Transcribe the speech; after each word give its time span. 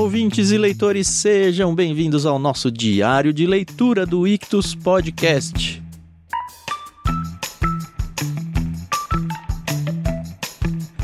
ouvintes 0.00 0.50
e 0.50 0.56
leitores, 0.56 1.06
sejam 1.06 1.74
bem-vindos 1.74 2.24
ao 2.24 2.38
nosso 2.38 2.70
diário 2.70 3.34
de 3.34 3.46
leitura 3.46 4.06
do 4.06 4.26
Ictus 4.26 4.74
Podcast. 4.74 5.82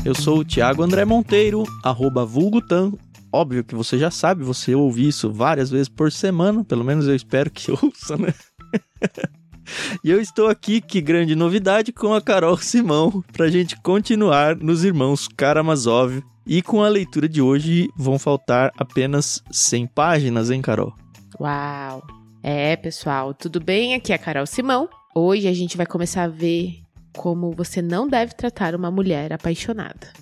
Eu 0.03 0.15
sou 0.15 0.39
o 0.39 0.43
Thiago 0.43 0.81
André 0.81 1.05
Monteiro, 1.05 1.63
arroba 1.83 2.25
vulgutan. 2.25 2.91
Óbvio 3.31 3.63
que 3.63 3.75
você 3.75 3.99
já 3.99 4.09
sabe, 4.09 4.43
você 4.43 4.73
ouve 4.73 5.07
isso 5.07 5.31
várias 5.31 5.69
vezes 5.69 5.89
por 5.89 6.11
semana, 6.11 6.63
pelo 6.63 6.83
menos 6.83 7.07
eu 7.07 7.15
espero 7.15 7.51
que 7.51 7.69
ouça, 7.79 8.17
né? 8.17 8.33
E 10.01 10.09
eu 10.09 10.21
estou 10.21 10.47
aqui, 10.47 10.79
que 10.79 11.01
grande 11.01 11.35
novidade, 11.35 11.91
com 11.91 12.13
a 12.13 12.21
Carol 12.21 12.57
Simão, 12.57 13.21
pra 13.33 13.49
gente 13.49 13.75
continuar 13.81 14.55
nos 14.55 14.85
Irmãos 14.85 15.27
Karamazov. 15.27 16.23
E 16.49 16.61
com 16.61 16.81
a 16.81 16.87
leitura 16.87 17.27
de 17.27 17.41
hoje 17.41 17.89
vão 17.93 18.17
faltar 18.17 18.71
apenas 18.77 19.43
100 19.51 19.87
páginas, 19.87 20.49
hein, 20.49 20.61
Carol? 20.61 20.95
Uau! 21.37 22.01
É, 22.41 22.73
pessoal, 22.77 23.33
tudo 23.33 23.59
bem? 23.59 23.93
Aqui 23.93 24.13
é 24.13 24.15
a 24.15 24.17
Carol 24.17 24.45
Simão. 24.45 24.87
Hoje 25.13 25.45
a 25.45 25.53
gente 25.53 25.75
vai 25.75 25.85
começar 25.85 26.23
a 26.23 26.27
ver 26.29 26.79
como 27.13 27.51
você 27.51 27.81
não 27.81 28.07
deve 28.07 28.33
tratar 28.33 28.75
uma 28.75 28.89
mulher 28.89 29.33
apaixonada. 29.33 30.13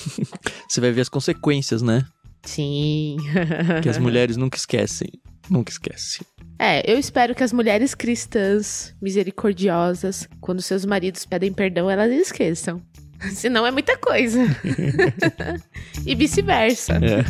você 0.66 0.80
vai 0.80 0.92
ver 0.92 1.02
as 1.02 1.10
consequências, 1.10 1.82
né? 1.82 2.06
Sim. 2.42 3.18
que 3.82 3.90
as 3.90 3.98
mulheres 3.98 4.38
nunca 4.38 4.56
esquecem. 4.56 5.10
Nunca 5.50 5.70
esquecem. 5.70 6.26
É, 6.58 6.90
eu 6.90 6.98
espero 6.98 7.34
que 7.34 7.44
as 7.44 7.52
mulheres 7.52 7.94
cristãs 7.94 8.94
misericordiosas, 9.02 10.26
quando 10.40 10.62
seus 10.62 10.86
maridos 10.86 11.26
pedem 11.26 11.52
perdão, 11.52 11.90
elas 11.90 12.10
esqueçam. 12.10 12.80
Senão 13.32 13.66
é 13.66 13.70
muita 13.70 13.96
coisa. 13.96 14.40
e 16.04 16.14
vice-versa. 16.14 16.94
É. 16.94 17.24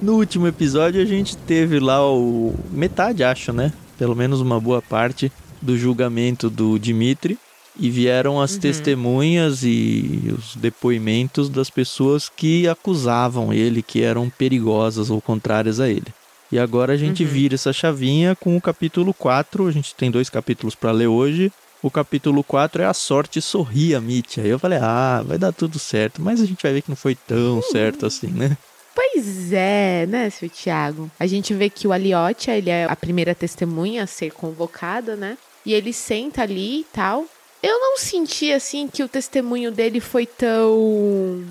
No 0.00 0.14
último 0.14 0.46
episódio 0.46 1.02
a 1.02 1.04
gente 1.04 1.36
teve 1.36 1.80
lá 1.80 2.08
o 2.08 2.54
metade, 2.70 3.24
acho, 3.24 3.52
né? 3.52 3.72
Pelo 3.98 4.14
menos 4.14 4.40
uma 4.40 4.60
boa 4.60 4.80
parte 4.80 5.32
do 5.60 5.76
julgamento 5.76 6.48
do 6.48 6.78
Dimitri 6.78 7.38
e 7.78 7.90
vieram 7.90 8.40
as 8.40 8.54
uhum. 8.54 8.60
testemunhas 8.60 9.62
e 9.62 10.34
os 10.36 10.56
depoimentos 10.56 11.48
das 11.48 11.70
pessoas 11.70 12.28
que 12.28 12.66
acusavam 12.68 13.52
ele 13.52 13.82
que 13.82 14.02
eram 14.02 14.30
perigosas 14.30 15.10
ou 15.10 15.20
contrárias 15.20 15.80
a 15.80 15.88
ele. 15.88 16.06
E 16.50 16.58
agora 16.58 16.92
a 16.92 16.96
gente 16.96 17.24
uhum. 17.24 17.28
vira 17.28 17.54
essa 17.54 17.72
chavinha 17.72 18.36
com 18.36 18.56
o 18.56 18.60
capítulo 18.60 19.12
4. 19.12 19.66
A 19.66 19.72
gente 19.72 19.94
tem 19.94 20.10
dois 20.10 20.30
capítulos 20.30 20.74
para 20.74 20.92
ler 20.92 21.08
hoje. 21.08 21.52
O 21.82 21.90
capítulo 21.90 22.42
4 22.42 22.82
é 22.82 22.86
A 22.86 22.94
Sorte 22.94 23.42
Sorria, 23.42 24.00
Mitya. 24.00 24.44
Aí 24.44 24.50
eu 24.50 24.58
falei, 24.58 24.78
ah, 24.80 25.22
vai 25.26 25.38
dar 25.38 25.52
tudo 25.52 25.78
certo. 25.78 26.22
Mas 26.22 26.40
a 26.40 26.46
gente 26.46 26.62
vai 26.62 26.72
ver 26.72 26.82
que 26.82 26.90
não 26.90 26.96
foi 26.96 27.14
tão 27.14 27.56
uhum. 27.56 27.62
certo 27.62 28.06
assim, 28.06 28.28
né? 28.28 28.56
Pois 28.94 29.52
é, 29.52 30.06
né, 30.06 30.30
seu 30.30 30.48
Tiago? 30.48 31.10
A 31.20 31.26
gente 31.26 31.52
vê 31.52 31.68
que 31.68 31.86
o 31.86 31.92
Aliotia, 31.92 32.56
ele 32.56 32.70
é 32.70 32.84
a 32.84 32.96
primeira 32.96 33.34
testemunha 33.34 34.04
a 34.04 34.06
ser 34.06 34.32
convocada, 34.32 35.14
né? 35.14 35.36
E 35.66 35.74
ele 35.74 35.92
senta 35.92 36.42
ali 36.42 36.80
e 36.80 36.86
tal. 36.92 37.26
Eu 37.62 37.78
não 37.80 37.96
senti 37.96 38.52
assim 38.52 38.86
que 38.86 39.02
o 39.02 39.08
testemunho 39.08 39.72
dele 39.72 40.00
foi 40.00 40.26
tão 40.26 41.44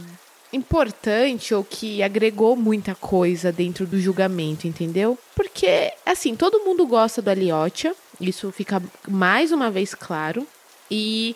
importante 0.54 1.54
ou 1.54 1.64
que 1.64 2.02
agregou 2.02 2.56
muita 2.56 2.96
coisa 2.96 3.52
dentro 3.52 3.86
do 3.86 4.00
julgamento, 4.00 4.68
entendeu? 4.68 5.18
Porque, 5.36 5.92
assim, 6.06 6.36
todo 6.36 6.64
mundo 6.64 6.86
gosta 6.86 7.22
do 7.22 7.30
Aliotia, 7.30 7.94
isso 8.20 8.52
fica 8.52 8.82
mais 9.08 9.52
uma 9.52 9.70
vez 9.70 9.94
claro. 9.94 10.48
E, 10.90 11.36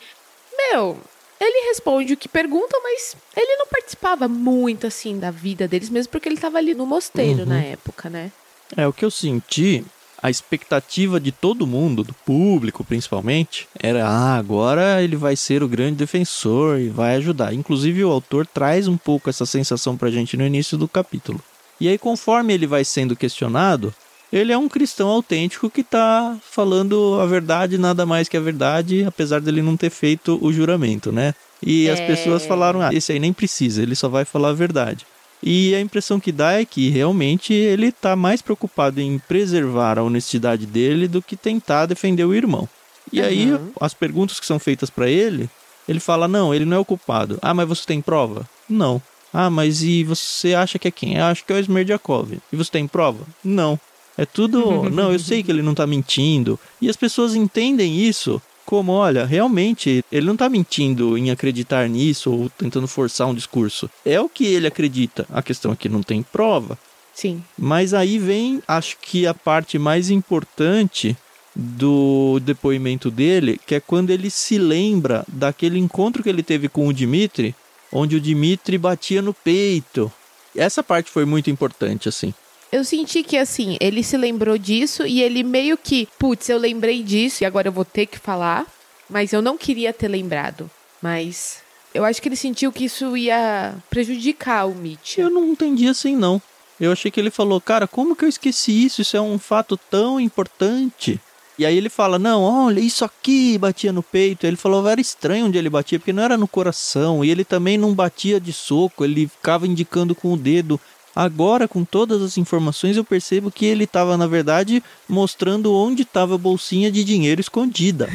meu, 0.58 0.98
ele 1.40 1.68
responde 1.68 2.14
o 2.14 2.18
que 2.18 2.30
perguntam, 2.30 2.82
mas 2.82 3.16
ele 3.36 3.58
não 3.58 3.68
participava 3.68 4.28
muito, 4.28 4.88
assim, 4.88 5.20
da 5.20 5.32
vida 5.32 5.68
deles, 5.68 5.90
mesmo 5.90 6.12
porque 6.12 6.30
ele 6.30 6.36
estava 6.36 6.58
ali 6.58 6.74
no 6.74 6.86
mosteiro 6.86 7.42
uhum. 7.42 7.46
na 7.48 7.62
época, 7.62 8.10
né? 8.10 8.32
É, 8.78 8.88
o 8.88 8.94
que 8.94 9.04
eu 9.04 9.12
senti 9.12 9.84
a 10.22 10.30
expectativa 10.30 11.20
de 11.20 11.32
todo 11.32 11.68
mundo, 11.68 12.04
do 12.04 12.14
público 12.14 12.84
principalmente, 12.84 13.68
era: 13.80 14.06
ah, 14.08 14.36
agora 14.36 15.02
ele 15.02 15.16
vai 15.16 15.36
ser 15.36 15.64
o 15.64 15.68
grande 15.68 15.98
defensor 15.98 16.80
e 16.80 16.90
vai 16.90 17.16
ajudar. 17.16 17.54
Inclusive, 17.54 18.04
o 18.04 18.12
autor 18.12 18.46
traz 18.46 18.88
um 18.88 18.98
pouco 18.98 19.30
essa 19.30 19.46
sensação 19.46 19.98
pra 19.98 20.12
gente 20.12 20.38
no 20.38 20.46
início 20.46 20.78
do 20.78 20.88
capítulo. 20.88 21.42
E 21.80 21.88
aí, 21.88 21.98
conforme 21.98 22.54
ele 22.54 22.68
vai 22.68 22.84
sendo 22.84 23.16
questionado, 23.16 23.94
ele 24.32 24.52
é 24.52 24.58
um 24.58 24.70
cristão 24.70 25.08
autêntico 25.08 25.70
que 25.70 25.82
está 25.82 26.38
falando 26.42 27.18
a 27.20 27.26
verdade, 27.26 27.78
nada 27.78 28.06
mais 28.06 28.28
que 28.28 28.38
a 28.38 28.42
verdade, 28.42 29.04
apesar 29.04 29.42
dele 29.42 29.62
não 29.62 29.76
ter 29.76 29.90
feito 29.90 30.38
o 30.42 30.52
juramento, 30.52 31.12
né? 31.12 31.34
E 31.64 31.88
é... 31.88 31.92
as 31.92 32.00
pessoas 32.00 32.46
falaram: 32.46 32.82
ah, 32.82 32.94
esse 32.94 33.12
aí 33.12 33.20
nem 33.20 33.34
precisa, 33.34 33.82
ele 33.82 33.96
só 33.96 34.08
vai 34.08 34.26
falar 34.26 34.50
a 34.50 34.54
verdade. 34.54 35.06
E 35.42 35.74
a 35.74 35.80
impressão 35.80 36.20
que 36.20 36.32
dá 36.32 36.54
é 36.54 36.66
que 36.66 36.90
realmente 36.90 37.54
ele 37.54 37.88
está 37.88 38.16
mais 38.16 38.42
preocupado 38.42 39.00
em 39.00 39.18
preservar 39.20 39.98
a 39.98 40.04
honestidade 40.04 40.66
dele 40.66 41.08
do 41.08 41.22
que 41.22 41.38
tentar 41.38 41.86
defender 41.86 42.26
o 42.26 42.34
irmão. 42.34 42.68
E 43.12 43.22
uhum. 43.22 43.26
aí, 43.26 43.60
as 43.80 43.94
perguntas 43.94 44.40
que 44.40 44.46
são 44.46 44.60
feitas 44.60 44.90
para 44.90 45.10
ele, 45.10 45.50
ele 45.88 46.00
fala: 46.00 46.28
Não, 46.28 46.54
ele 46.54 46.66
não 46.66 46.78
é 46.78 46.80
o 46.80 46.86
culpado. 46.86 47.40
Ah, 47.42 47.54
mas 47.54 47.68
você 47.68 47.86
tem 47.86 48.02
prova? 48.02 48.48
Não. 48.70 49.02
Ah, 49.34 49.50
mas 49.50 49.82
e 49.82 50.04
você 50.04 50.54
acha 50.54 50.78
que 50.78 50.88
é 50.88 50.92
quem? 50.92 51.16
Eu 51.16 51.26
acho 51.26 51.46
que 51.46 51.54
é 51.54 51.56
o 51.56 51.60
Smerdiakov. 51.60 52.38
E 52.52 52.56
você 52.56 52.72
tem 52.72 52.88
prova? 52.88 53.26
Não. 53.44 53.80
É 54.18 54.26
tudo. 54.26 54.90
não, 54.92 55.12
eu 55.12 55.20
sei 55.20 55.42
que 55.42 55.52
ele 55.52 55.62
não 55.62 55.74
tá 55.74 55.88
mentindo. 55.88 56.60
E 56.82 56.90
as 56.90 56.98
pessoas 56.98 57.36
entendem 57.36 58.00
isso 58.00 58.42
como, 58.70 58.92
olha, 58.92 59.26
realmente 59.26 60.06
ele 60.12 60.28
não 60.28 60.34
está 60.34 60.48
mentindo 60.48 61.18
em 61.18 61.32
acreditar 61.32 61.90
nisso 61.90 62.32
ou 62.32 62.50
tentando 62.52 62.88
forçar 62.88 63.26
um 63.26 63.34
discurso. 63.34 63.90
É 64.06 64.22
o 64.22 64.30
que 64.30 64.46
ele 64.46 64.68
acredita. 64.68 65.26
A 65.32 65.42
questão 65.42 65.72
é 65.72 65.76
que 65.76 65.90
não 65.90 66.04
tem 66.04 66.22
prova. 66.22 66.78
Sim. 67.12 67.44
Mas 67.58 67.96
aí 67.96 68.20
vem, 68.20 68.62
acho 68.68 68.98
que 69.02 69.26
a 69.26 69.34
parte 69.34 69.80
mais 69.80 70.12
importante 70.12 71.18
do 71.56 72.40
depoimento 72.44 73.10
dele, 73.10 73.60
que 73.66 73.74
é 73.74 73.80
quando 73.80 74.12
ele 74.12 74.30
se 74.30 74.60
lembra 74.60 75.26
daquele 75.28 75.80
encontro 75.80 76.22
que 76.22 76.30
ele 76.30 76.44
teve 76.44 76.70
com 76.70 76.88
o 76.88 76.94
Dimitri, 76.94 77.56
onde 77.92 78.18
o 78.18 78.22
Dimitri 78.22 78.78
batia 78.78 79.20
no 79.20 79.34
peito. 79.34 80.12
Essa 80.56 80.84
parte 80.84 81.10
foi 81.10 81.26
muito 81.26 81.50
importante, 81.50 82.08
assim. 82.08 82.36
Eu 82.72 82.84
senti 82.84 83.24
que, 83.24 83.38
assim, 83.38 83.78
ele 83.80 84.04
se 84.04 84.16
lembrou 84.16 84.58
disso 84.58 85.06
e 85.06 85.22
ele 85.22 85.44
meio 85.44 85.78
que, 85.78 86.08
putz, 86.20 86.50
eu 86.50 86.58
lembrei 86.58 87.02
disso 87.02 87.44
e 87.44 87.46
agora 87.46 87.68
eu 87.68 87.72
vou 87.72 87.86
ter 87.86 88.06
que 88.06 88.20
falar, 88.20 88.68
mas 89.10 89.34
eu 89.34 89.42
não 89.42 89.58
queria 89.58 89.92
ter 89.92 90.08
lembrado. 90.08 90.70
Mas 91.02 91.64
eu 91.94 92.06
acho 92.06 92.22
que 92.22 92.30
ele 92.30 92.36
sentiu 92.36 92.72
que 92.72 92.86
isso 92.86 93.18
ia 93.18 93.74
prejudicar 93.90 94.68
o 94.68 94.76
Mitch. 94.76 95.18
Eu 95.18 95.30
não 95.30 95.48
entendi 95.48 95.88
assim, 95.88 96.16
não. 96.16 96.40
Eu 96.80 96.92
achei 96.92 97.10
que 97.10 97.20
ele 97.20 97.32
falou, 97.32 97.60
cara, 97.60 97.88
como 97.88 98.16
que 98.16 98.24
eu 98.24 98.30
esqueci 98.30 98.86
isso? 98.86 99.02
Isso 99.02 99.18
é 99.18 99.22
um 99.22 99.40
fato 99.40 99.76
tão 99.76 100.20
importante. 100.20 101.20
E 101.58 101.66
aí 101.66 101.76
ele 101.76 101.90
fala, 101.90 102.18
não, 102.18 102.42
olha, 102.42 102.80
isso 102.80 103.04
aqui 103.04 103.58
batia 103.58 103.92
no 103.92 104.02
peito. 104.02 104.48
Ele 104.48 104.56
falou, 104.56 104.88
era 104.88 105.02
estranho 105.02 105.48
onde 105.48 105.58
ele 105.58 105.70
batia, 105.70 106.00
porque 106.00 106.14
não 106.14 106.24
era 106.24 106.38
no 106.38 106.48
coração. 106.48 107.26
E 107.26 107.30
ele 107.30 107.44
também 107.44 107.78
não 107.78 107.94
batia 107.94 108.40
de 108.40 108.54
soco, 108.54 109.04
ele 109.04 109.28
ficava 109.28 109.68
indicando 109.68 110.16
com 110.16 110.32
o 110.32 110.38
dedo. 110.38 110.80
Agora, 111.16 111.68
com 111.68 111.84
todas 111.84 112.22
as 112.22 112.38
informações, 112.38 112.96
eu 112.96 113.04
percebo 113.04 113.52
que 113.52 113.66
ele 113.66 113.84
estava, 113.84 114.16
na 114.16 114.28
verdade, 114.28 114.84
mostrando 115.08 115.74
onde 115.74 116.04
estava 116.04 116.36
a 116.36 116.38
bolsinha 116.38 116.92
de 116.92 117.04
dinheiro 117.04 117.42
escondida. 117.42 118.08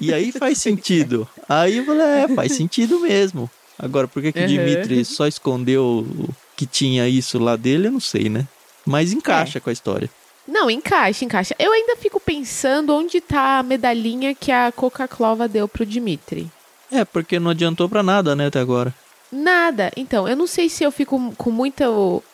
e 0.00 0.12
aí 0.12 0.32
faz 0.32 0.58
sentido. 0.58 1.28
Aí 1.48 1.78
eu 1.78 1.84
falei, 1.84 2.02
é, 2.02 2.28
faz 2.28 2.52
sentido 2.52 3.00
mesmo. 3.00 3.50
Agora, 3.78 4.06
por 4.06 4.22
que, 4.22 4.32
que 4.32 4.40
uhum. 4.40 4.46
Dimitri 4.46 5.04
só 5.04 5.26
escondeu 5.26 6.06
que 6.56 6.66
tinha 6.66 7.08
isso 7.08 7.38
lá 7.38 7.56
dele, 7.56 7.88
eu 7.88 7.92
não 7.92 8.00
sei, 8.00 8.28
né? 8.28 8.46
Mas 8.84 9.12
encaixa 9.12 9.58
é. 9.58 9.60
com 9.60 9.70
a 9.70 9.72
história. 9.72 10.10
Não, 10.46 10.70
encaixa, 10.70 11.24
encaixa. 11.24 11.54
Eu 11.58 11.72
ainda 11.72 11.96
fico 11.96 12.20
pensando 12.20 12.94
onde 12.94 13.20
tá 13.20 13.58
a 13.58 13.62
medalhinha 13.62 14.34
que 14.34 14.52
a 14.52 14.70
Coca-Cola 14.70 15.48
deu 15.48 15.66
pro 15.66 15.86
Dimitri. 15.86 16.50
É, 16.92 17.04
porque 17.04 17.40
não 17.40 17.50
adiantou 17.50 17.88
para 17.88 18.02
nada, 18.02 18.36
né, 18.36 18.46
até 18.46 18.60
agora. 18.60 18.94
Nada. 19.34 19.90
Então, 19.96 20.28
eu 20.28 20.36
não 20.36 20.46
sei 20.46 20.68
se 20.68 20.84
eu 20.84 20.92
fico 20.92 21.34
com 21.36 21.50
muita 21.50 21.86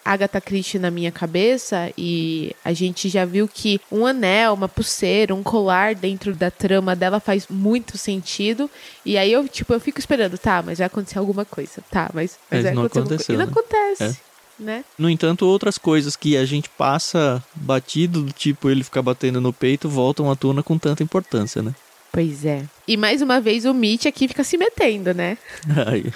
Agatha 0.05 0.39
Christie 0.39 0.79
na 0.79 0.91
minha 0.91 1.11
cabeça 1.11 1.91
e 1.97 2.55
a 2.63 2.75
gente 2.75 3.09
já 3.09 3.25
viu 3.25 3.49
que 3.49 3.81
um 3.91 4.05
anel, 4.05 4.53
uma 4.53 4.69
pulseira, 4.69 5.35
um 5.35 5.43
colar 5.43 5.95
dentro 5.95 6.35
da 6.35 6.51
trama 6.51 6.95
dela 6.95 7.19
faz 7.19 7.47
muito 7.49 7.97
sentido. 7.97 8.71
E 9.03 9.17
aí 9.17 9.33
eu, 9.33 9.49
tipo, 9.49 9.73
eu 9.73 9.81
fico 9.81 9.99
esperando, 9.99 10.37
tá, 10.37 10.63
mas 10.63 10.77
vai 10.77 10.89
acontecer 10.89 11.19
alguma 11.19 11.47
coisa. 11.47 11.83
Tá, 11.91 12.11
mas, 12.13 12.39
mas, 12.51 12.65
mas 12.65 12.75
não 12.75 12.85
aconteceu. 12.85 13.35
E 13.35 13.39
não 13.39 13.47
né? 13.47 13.51
acontece. 13.51 14.05
É. 14.05 14.63
Né? 14.63 14.85
No 14.99 15.09
entanto, 15.09 15.47
outras 15.47 15.79
coisas 15.79 16.17
que 16.17 16.37
a 16.37 16.45
gente 16.45 16.69
passa 16.69 17.43
batido, 17.55 18.21
do 18.25 18.33
tipo 18.33 18.69
ele 18.69 18.85
ficar 18.85 19.01
batendo 19.01 19.41
no 19.41 19.55
peito, 19.55 19.89
voltam 19.89 20.31
à 20.31 20.37
tona 20.37 20.63
com 20.63 20.77
tanta 20.77 21.03
importância, 21.03 21.63
né? 21.63 21.75
Pois 22.13 22.45
é. 22.45 22.65
E 22.87 22.97
mais 22.97 23.23
uma 23.23 23.41
vez 23.41 23.65
o 23.65 23.73
Mitch 23.73 24.05
aqui 24.05 24.29
fica 24.29 24.45
se 24.45 24.59
metendo, 24.59 25.15
né? 25.15 25.39
Ai, 25.87 26.13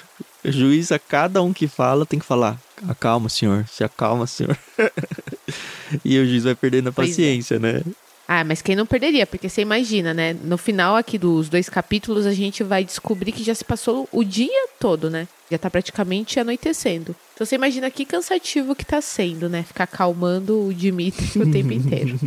juiz, 0.51 0.91
a 0.91 0.99
cada 0.99 1.41
um 1.41 1.53
que 1.53 1.67
fala, 1.67 2.05
tem 2.05 2.19
que 2.19 2.25
falar: 2.25 2.59
acalma, 2.87 3.29
senhor, 3.29 3.65
se 3.67 3.83
acalma, 3.83 4.27
senhor. 4.27 4.57
e 6.03 6.17
o 6.19 6.25
juiz 6.25 6.43
vai 6.43 6.55
perdendo 6.55 6.87
a 6.87 6.89
é. 6.89 6.93
paciência, 6.93 7.55
é. 7.55 7.59
né? 7.59 7.81
Ah, 8.27 8.43
mas 8.43 8.61
quem 8.61 8.75
não 8.75 8.87
perderia? 8.87 9.27
Porque 9.27 9.47
você 9.47 9.61
imagina, 9.61 10.13
né? 10.13 10.33
No 10.33 10.57
final 10.57 10.95
aqui 10.95 11.17
dos 11.17 11.47
dois 11.47 11.69
capítulos, 11.69 12.25
a 12.25 12.33
gente 12.33 12.63
vai 12.63 12.83
descobrir 12.83 13.31
que 13.31 13.43
já 13.43 13.53
se 13.53 13.63
passou 13.63 14.09
o 14.11 14.23
dia 14.23 14.67
todo, 14.79 15.11
né? 15.11 15.27
Já 15.49 15.59
tá 15.59 15.69
praticamente 15.69 16.39
anoitecendo. 16.39 17.15
Então 17.35 17.45
você 17.45 17.55
imagina 17.55 17.91
que 17.91 18.03
cansativo 18.03 18.75
que 18.75 18.85
tá 18.85 18.99
sendo, 18.99 19.47
né? 19.47 19.61
Ficar 19.63 19.85
calmando 19.85 20.67
o 20.67 20.73
Dimitri 20.73 21.39
o 21.39 21.51
tempo 21.51 21.71
inteiro. 21.73 22.19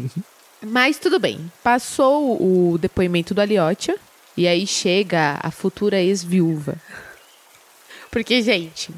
Mas 0.64 0.98
tudo 0.98 1.18
bem. 1.18 1.50
Passou 1.64 2.40
o 2.40 2.78
depoimento 2.78 3.34
do 3.34 3.40
Aliotia. 3.40 3.96
E 4.36 4.46
aí 4.46 4.68
chega 4.68 5.40
a 5.42 5.50
futura 5.50 6.00
ex-viúva. 6.00 6.76
Porque, 8.10 8.42
gente, 8.42 8.90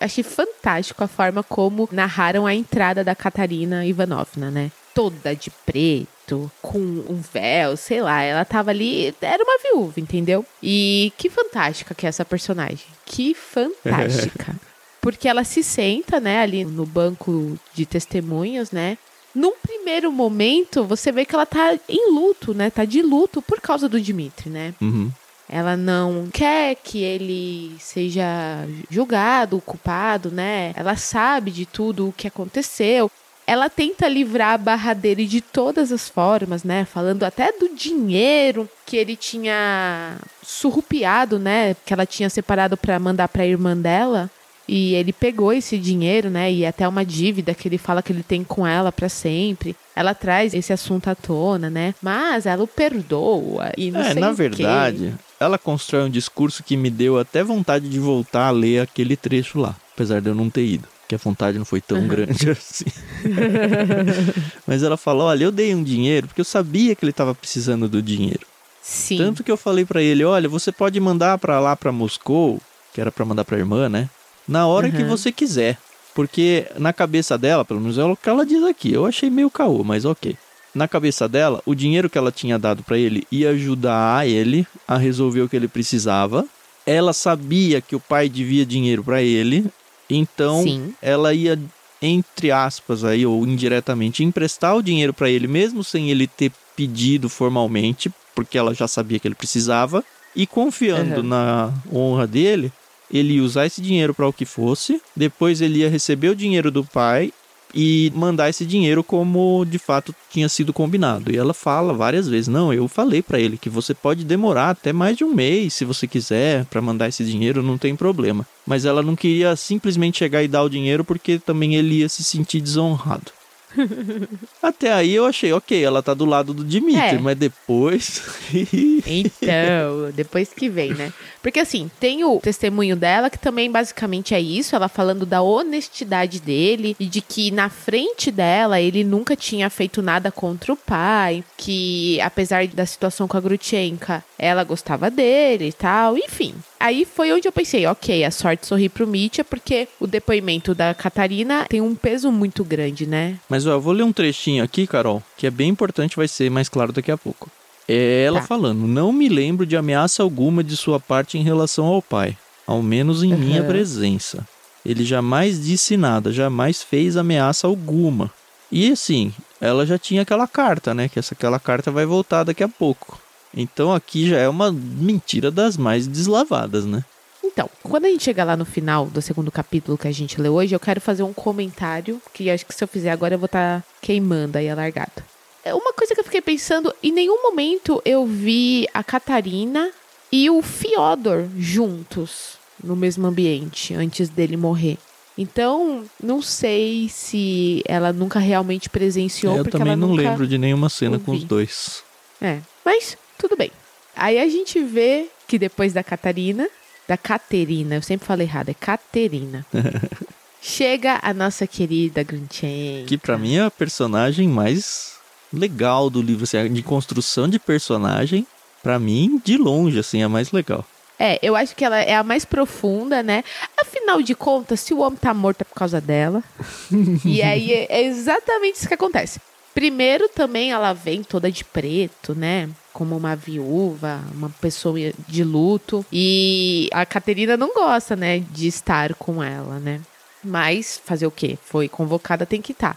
achei 0.00 0.22
fantástico 0.24 1.02
a 1.02 1.08
forma 1.08 1.42
como 1.42 1.88
narraram 1.92 2.46
a 2.46 2.54
entrada 2.54 3.02
da 3.02 3.14
Catarina 3.14 3.84
Ivanovna, 3.86 4.50
né? 4.50 4.70
Toda 4.94 5.34
de 5.34 5.50
preto, 5.64 6.50
com 6.62 6.78
um 6.78 7.20
véu, 7.32 7.76
sei 7.76 8.00
lá. 8.00 8.22
Ela 8.22 8.44
tava 8.44 8.70
ali, 8.70 9.14
era 9.20 9.42
uma 9.42 9.58
viúva, 9.58 10.00
entendeu? 10.00 10.44
E 10.62 11.12
que 11.18 11.28
fantástica 11.28 11.94
que 11.94 12.06
é 12.06 12.08
essa 12.08 12.24
personagem. 12.24 12.86
Que 13.04 13.34
fantástica. 13.34 14.56
Porque 15.00 15.28
ela 15.28 15.44
se 15.44 15.62
senta, 15.62 16.18
né, 16.18 16.40
ali 16.40 16.64
no 16.64 16.84
banco 16.84 17.56
de 17.72 17.86
testemunhas, 17.86 18.72
né? 18.72 18.98
Num 19.32 19.54
primeiro 19.54 20.10
momento, 20.10 20.82
você 20.82 21.12
vê 21.12 21.24
que 21.24 21.34
ela 21.34 21.46
tá 21.46 21.78
em 21.88 22.10
luto, 22.10 22.54
né? 22.54 22.70
Tá 22.70 22.84
de 22.84 23.02
luto 23.02 23.40
por 23.42 23.60
causa 23.60 23.88
do 23.88 24.00
Dimitri, 24.00 24.50
né? 24.50 24.74
Uhum. 24.80 25.12
Ela 25.48 25.76
não 25.76 26.28
quer 26.32 26.74
que 26.74 27.02
ele 27.02 27.76
seja 27.78 28.66
julgado, 28.90 29.60
culpado, 29.60 30.30
né? 30.30 30.72
Ela 30.74 30.96
sabe 30.96 31.50
de 31.50 31.64
tudo 31.64 32.08
o 32.08 32.12
que 32.12 32.26
aconteceu. 32.26 33.10
Ela 33.46 33.70
tenta 33.70 34.08
livrar 34.08 34.54
a 34.54 34.58
barra 34.58 34.92
dele 34.92 35.24
de 35.24 35.40
todas 35.40 35.92
as 35.92 36.08
formas, 36.08 36.64
né? 36.64 36.84
Falando 36.84 37.22
até 37.22 37.52
do 37.52 37.68
dinheiro 37.76 38.68
que 38.84 38.96
ele 38.96 39.14
tinha 39.14 40.16
surrupiado, 40.42 41.38
né? 41.38 41.76
Que 41.86 41.92
ela 41.92 42.04
tinha 42.04 42.28
separado 42.28 42.76
para 42.76 42.98
mandar 42.98 43.28
para 43.28 43.44
a 43.44 43.46
irmã 43.46 43.76
dela. 43.76 44.28
E 44.68 44.94
ele 44.94 45.12
pegou 45.12 45.52
esse 45.52 45.78
dinheiro, 45.78 46.28
né? 46.28 46.52
E 46.52 46.66
até 46.66 46.88
uma 46.88 47.04
dívida 47.04 47.54
que 47.54 47.68
ele 47.68 47.78
fala 47.78 48.02
que 48.02 48.12
ele 48.12 48.24
tem 48.24 48.42
com 48.42 48.66
ela 48.66 48.90
para 48.90 49.08
sempre. 49.08 49.76
Ela 49.94 50.12
traz 50.12 50.52
esse 50.52 50.72
assunto 50.72 51.08
à 51.08 51.14
tona, 51.14 51.70
né? 51.70 51.94
Mas 52.02 52.46
ela 52.46 52.64
o 52.64 52.66
perdoa 52.66 53.70
e 53.76 53.92
não 53.92 54.00
é, 54.00 54.12
sei 54.12 54.20
na 54.20 54.32
verdade. 54.32 55.14
Ela 55.38 55.58
constrói 55.58 56.04
um 56.04 56.10
discurso 56.10 56.62
que 56.62 56.76
me 56.76 56.90
deu 56.90 57.18
até 57.18 57.42
vontade 57.44 57.88
de 57.88 57.98
voltar 57.98 58.46
a 58.48 58.50
ler 58.50 58.80
aquele 58.80 59.16
trecho 59.16 59.58
lá, 59.58 59.76
apesar 59.94 60.20
de 60.20 60.28
eu 60.28 60.34
não 60.34 60.48
ter 60.50 60.64
ido. 60.64 60.88
Que 61.08 61.14
a 61.14 61.18
vontade 61.18 61.56
não 61.58 61.64
foi 61.64 61.80
tão 61.80 61.98
Uhum. 62.00 62.08
grande 62.08 62.50
assim. 62.50 62.84
Mas 64.66 64.82
ela 64.82 64.96
fala: 64.96 65.24
Olha, 65.24 65.44
eu 65.44 65.52
dei 65.52 65.74
um 65.74 65.82
dinheiro 65.82 66.26
porque 66.26 66.40
eu 66.40 66.44
sabia 66.44 66.94
que 66.94 67.04
ele 67.04 67.10
estava 67.10 67.34
precisando 67.34 67.88
do 67.88 68.02
dinheiro. 68.02 68.46
Sim. 68.82 69.16
Tanto 69.18 69.44
que 69.44 69.50
eu 69.50 69.56
falei 69.56 69.84
pra 69.84 70.02
ele: 70.02 70.24
Olha, 70.24 70.48
você 70.48 70.72
pode 70.72 70.98
mandar 71.00 71.38
pra 71.38 71.60
lá 71.60 71.76
pra 71.76 71.92
Moscou, 71.92 72.60
que 72.92 73.00
era 73.00 73.12
pra 73.12 73.24
mandar 73.24 73.44
pra 73.44 73.58
irmã, 73.58 73.88
né? 73.88 74.08
Na 74.48 74.66
hora 74.66 74.90
que 74.90 75.02
Uhum. 75.02 75.08
você 75.08 75.30
quiser. 75.32 75.78
Porque 76.14 76.66
na 76.78 76.92
cabeça 76.94 77.36
dela, 77.36 77.62
pelo 77.64 77.80
menos 77.80 77.98
é 77.98 78.04
o 78.04 78.16
que 78.16 78.28
ela 78.28 78.46
diz 78.46 78.64
aqui, 78.64 78.90
eu 78.92 79.04
achei 79.04 79.28
meio 79.28 79.50
caô, 79.50 79.84
mas 79.84 80.04
ok. 80.06 80.34
Na 80.76 80.86
cabeça 80.86 81.26
dela, 81.26 81.62
o 81.64 81.74
dinheiro 81.74 82.10
que 82.10 82.18
ela 82.18 82.30
tinha 82.30 82.58
dado 82.58 82.82
pra 82.82 82.98
ele 82.98 83.26
ia 83.32 83.48
ajudar 83.48 84.28
ele 84.28 84.66
a 84.86 84.98
resolver 84.98 85.40
o 85.40 85.48
que 85.48 85.56
ele 85.56 85.68
precisava. 85.68 86.44
Ela 86.84 87.14
sabia 87.14 87.80
que 87.80 87.96
o 87.96 88.00
pai 88.00 88.28
devia 88.28 88.66
dinheiro 88.66 89.02
pra 89.02 89.22
ele, 89.22 89.64
então 90.10 90.62
Sim. 90.62 90.94
ela 91.00 91.32
ia 91.32 91.58
entre 92.02 92.50
aspas 92.50 93.04
aí 93.04 93.24
ou 93.24 93.42
indiretamente 93.46 94.22
emprestar 94.22 94.76
o 94.76 94.82
dinheiro 94.82 95.14
pra 95.14 95.30
ele 95.30 95.48
mesmo 95.48 95.82
sem 95.82 96.10
ele 96.10 96.26
ter 96.26 96.52
pedido 96.76 97.30
formalmente, 97.30 98.12
porque 98.34 98.58
ela 98.58 98.74
já 98.74 98.86
sabia 98.86 99.18
que 99.18 99.26
ele 99.26 99.34
precisava 99.34 100.04
e 100.34 100.46
confiando 100.46 101.22
Uhum. 101.22 101.26
na 101.26 101.72
honra 101.90 102.26
dele, 102.26 102.70
ele 103.10 103.36
ia 103.36 103.42
usar 103.42 103.64
esse 103.64 103.80
dinheiro 103.80 104.12
para 104.12 104.28
o 104.28 104.32
que 104.32 104.44
fosse, 104.44 105.00
depois 105.16 105.62
ele 105.62 105.78
ia 105.78 105.88
receber 105.88 106.28
o 106.28 106.36
dinheiro 106.36 106.70
do 106.70 106.84
pai 106.84 107.32
e 107.76 108.10
mandar 108.14 108.48
esse 108.48 108.64
dinheiro 108.64 109.04
como 109.04 109.66
de 109.66 109.78
fato 109.78 110.14
tinha 110.30 110.48
sido 110.48 110.72
combinado. 110.72 111.30
E 111.30 111.36
ela 111.36 111.52
fala 111.52 111.92
várias 111.92 112.26
vezes: 112.26 112.48
"Não, 112.48 112.72
eu 112.72 112.88
falei 112.88 113.20
para 113.22 113.38
ele 113.38 113.58
que 113.58 113.68
você 113.68 113.92
pode 113.94 114.24
demorar 114.24 114.70
até 114.70 114.92
mais 114.94 115.16
de 115.16 115.24
um 115.24 115.34
mês 115.34 115.74
se 115.74 115.84
você 115.84 116.06
quiser 116.08 116.64
para 116.64 116.80
mandar 116.80 117.08
esse 117.08 117.22
dinheiro, 117.24 117.62
não 117.62 117.76
tem 117.76 117.94
problema". 117.94 118.46
Mas 118.66 118.86
ela 118.86 119.02
não 119.02 119.14
queria 119.14 119.54
simplesmente 119.54 120.18
chegar 120.18 120.42
e 120.42 120.48
dar 120.48 120.62
o 120.62 120.70
dinheiro 120.70 121.04
porque 121.04 121.38
também 121.38 121.76
ele 121.76 121.96
ia 121.96 122.08
se 122.08 122.24
sentir 122.24 122.60
desonrado. 122.60 123.35
Até 124.62 124.92
aí 124.92 125.14
eu 125.14 125.24
achei, 125.26 125.52
ok, 125.52 125.82
ela 125.82 126.02
tá 126.02 126.14
do 126.14 126.24
lado 126.24 126.52
do 126.54 126.64
Dimitri, 126.64 127.16
É. 127.16 127.18
mas 127.18 127.36
depois. 127.36 128.22
Então, 129.06 130.10
depois 130.14 130.52
que 130.52 130.68
vem, 130.68 130.92
né? 130.94 131.12
Porque 131.42 131.60
assim, 131.60 131.90
tem 132.00 132.24
o 132.24 132.40
testemunho 132.40 132.96
dela, 132.96 133.30
que 133.30 133.38
também 133.38 133.70
basicamente 133.70 134.34
é 134.34 134.40
isso, 134.40 134.74
ela 134.74 134.88
falando 134.88 135.24
da 135.24 135.42
honestidade 135.42 136.40
dele 136.40 136.96
e 136.98 137.06
de 137.06 137.20
que 137.20 137.50
na 137.50 137.68
frente 137.68 138.30
dela 138.30 138.80
ele 138.80 139.04
nunca 139.04 139.36
tinha 139.36 139.70
feito 139.70 140.02
nada 140.02 140.30
contra 140.32 140.72
o 140.72 140.76
pai, 140.76 141.44
que 141.56 142.20
apesar 142.20 142.66
da 142.66 142.84
situação 142.84 143.28
com 143.28 143.36
a 143.36 143.40
Grutchenka, 143.40 144.24
ela 144.38 144.64
gostava 144.64 145.10
dele 145.10 145.68
e 145.68 145.72
tal, 145.72 146.16
enfim. 146.18 146.54
Aí 146.78 147.04
foi 147.04 147.32
onde 147.32 147.48
eu 147.48 147.52
pensei, 147.52 147.86
ok, 147.86 148.24
a 148.24 148.30
sorte 148.30 148.66
sorri 148.66 148.88
pro 148.88 149.06
Mitya, 149.06 149.42
porque 149.44 149.88
o 150.00 150.06
depoimento 150.06 150.74
da 150.74 150.92
Catarina 150.94 151.64
tem 151.68 151.80
um 151.80 151.94
peso 151.94 152.30
muito 152.30 152.62
grande, 152.64 153.06
né? 153.06 153.36
Mas 153.48 153.66
ó, 153.66 153.72
eu 153.72 153.80
vou 153.80 153.92
ler 153.92 154.02
um 154.02 154.12
trechinho 154.12 154.62
aqui, 154.62 154.86
Carol, 154.86 155.22
que 155.36 155.46
é 155.46 155.50
bem 155.50 155.68
importante, 155.70 156.16
vai 156.16 156.28
ser 156.28 156.50
mais 156.50 156.68
claro 156.68 156.92
daqui 156.92 157.10
a 157.10 157.16
pouco. 157.16 157.48
É 157.88 158.24
ela 158.24 158.40
Tá. 158.40 158.46
falando: 158.46 158.86
Não 158.86 159.12
me 159.12 159.28
lembro 159.28 159.64
de 159.64 159.76
ameaça 159.76 160.22
alguma 160.22 160.62
de 160.62 160.76
sua 160.76 160.98
parte 161.00 161.38
em 161.38 161.42
relação 161.42 161.86
ao 161.86 162.02
pai, 162.02 162.36
ao 162.66 162.82
menos 162.82 163.22
em 163.22 163.32
minha 163.32 163.60
Aham. 163.60 163.68
presença. 163.68 164.44
Ele 164.84 165.04
jamais 165.04 165.64
disse 165.64 165.96
nada, 165.96 166.32
jamais 166.32 166.82
fez 166.82 167.16
ameaça 167.16 167.66
alguma. 167.66 168.30
E 168.70 168.90
assim, 168.90 169.32
ela 169.60 169.86
já 169.86 169.98
tinha 169.98 170.22
aquela 170.22 170.46
carta, 170.46 170.92
né? 170.94 171.08
Que 171.08 171.18
essa 171.18 171.34
aquela 171.34 171.58
carta 171.58 171.90
vai 171.90 172.04
voltar 172.04 172.44
daqui 172.44 172.62
a 172.62 172.68
pouco. 172.68 173.18
Então 173.56 173.92
aqui 173.92 174.28
já 174.28 174.36
é 174.36 174.48
uma 174.48 174.70
mentira 174.70 175.50
das 175.50 175.76
mais 175.76 176.06
deslavadas, 176.06 176.84
né? 176.84 177.02
Então, 177.42 177.70
quando 177.82 178.04
a 178.04 178.08
gente 178.08 178.22
chegar 178.22 178.44
lá 178.44 178.56
no 178.56 178.66
final 178.66 179.06
do 179.06 179.22
segundo 179.22 179.50
capítulo 179.50 179.96
que 179.96 180.06
a 180.06 180.12
gente 180.12 180.38
leu 180.40 180.54
hoje, 180.54 180.74
eu 180.74 180.80
quero 180.80 181.00
fazer 181.00 181.22
um 181.22 181.32
comentário 181.32 182.20
que 182.34 182.50
acho 182.50 182.66
que 182.66 182.74
se 182.74 182.84
eu 182.84 182.88
fizer 182.88 183.10
agora 183.10 183.34
eu 183.34 183.38
vou 183.38 183.46
estar 183.46 183.82
queimando 184.02 184.58
aí 184.58 184.68
a 184.68 184.74
largada. 184.74 185.24
É 185.64 185.74
uma 185.74 185.92
coisa 185.92 186.14
que 186.14 186.20
eu 186.20 186.24
fiquei 186.24 186.42
pensando, 186.42 186.94
em 187.02 187.10
nenhum 187.10 187.42
momento 187.42 188.02
eu 188.04 188.26
vi 188.26 188.86
a 188.92 189.02
Catarina 189.02 189.90
e 190.30 190.50
o 190.50 190.60
Fiodor 190.60 191.46
juntos 191.56 192.58
no 192.82 192.94
mesmo 192.94 193.26
ambiente 193.26 193.94
antes 193.94 194.28
dele 194.28 194.56
morrer. 194.56 194.98
Então, 195.38 196.04
não 196.22 196.40
sei 196.40 197.08
se 197.08 197.82
ela 197.86 198.12
nunca 198.12 198.38
realmente 198.38 198.88
presenciou, 198.88 199.56
eu 199.56 199.64
porque 199.64 199.78
também 199.78 199.96
não 199.96 200.12
lembro 200.12 200.46
de 200.46 200.58
nenhuma 200.58 200.88
cena 200.88 201.18
com 201.18 201.30
os 201.30 201.38
ouvi. 201.38 201.46
dois. 201.46 202.02
É, 202.40 202.60
mas 202.84 203.16
tudo 203.38 203.56
bem. 203.56 203.70
Aí 204.14 204.38
a 204.38 204.48
gente 204.48 204.82
vê 204.82 205.28
que 205.46 205.58
depois 205.58 205.92
da 205.92 206.02
Catarina, 206.02 206.68
da 207.06 207.16
Caterina, 207.16 207.96
eu 207.96 208.02
sempre 208.02 208.26
falo 208.26 208.42
errado, 208.42 208.70
é 208.70 208.74
Caterina. 208.74 209.64
chega 210.66 211.20
a 211.22 211.32
nossa 211.32 211.66
querida 211.66 212.24
Grunchenka. 212.24 213.06
Que 213.06 213.16
pra 213.16 213.38
mim 213.38 213.56
é 213.56 213.62
a 213.62 213.70
personagem 213.70 214.48
mais 214.48 215.14
legal 215.52 216.10
do 216.10 216.20
livro, 216.20 216.42
assim, 216.42 216.72
de 216.72 216.82
construção 216.82 217.48
de 217.48 217.58
personagem. 217.58 218.46
Pra 218.82 218.98
mim, 218.98 219.40
de 219.44 219.56
longe, 219.56 219.98
assim, 219.98 220.22
é 220.22 220.24
a 220.24 220.28
mais 220.28 220.52
legal. 220.52 220.84
É, 221.18 221.38
eu 221.40 221.56
acho 221.56 221.74
que 221.74 221.84
ela 221.84 221.98
é 221.98 222.14
a 222.14 222.22
mais 222.22 222.44
profunda, 222.44 223.22
né? 223.22 223.42
Afinal 223.80 224.20
de 224.20 224.34
contas, 224.34 224.80
se 224.80 224.92
o 224.92 224.98
homem 224.98 225.18
tá 225.18 225.32
morto 225.32 225.62
é 225.62 225.64
por 225.64 225.74
causa 225.74 226.00
dela. 226.00 226.42
e 227.24 227.42
aí 227.42 227.72
é 227.72 228.02
exatamente 228.02 228.76
isso 228.76 228.88
que 228.88 228.94
acontece. 228.94 229.40
Primeiro 229.76 230.26
também 230.30 230.72
ela 230.72 230.94
vem 230.94 231.22
toda 231.22 231.52
de 231.52 231.62
preto, 231.62 232.34
né? 232.34 232.70
Como 232.94 233.14
uma 233.14 233.36
viúva, 233.36 234.24
uma 234.32 234.48
pessoa 234.48 234.98
de 235.28 235.44
luto. 235.44 236.02
E 236.10 236.88
a 236.94 237.04
Caterina 237.04 237.58
não 237.58 237.74
gosta, 237.74 238.16
né? 238.16 238.38
De 238.38 238.66
estar 238.66 239.12
com 239.16 239.42
ela, 239.42 239.78
né? 239.78 240.00
Mas 240.42 240.98
fazer 241.04 241.26
o 241.26 241.30
quê? 241.30 241.58
Foi 241.62 241.90
convocada, 241.90 242.46
tem 242.46 242.62
que 242.62 242.72
estar. 242.72 242.96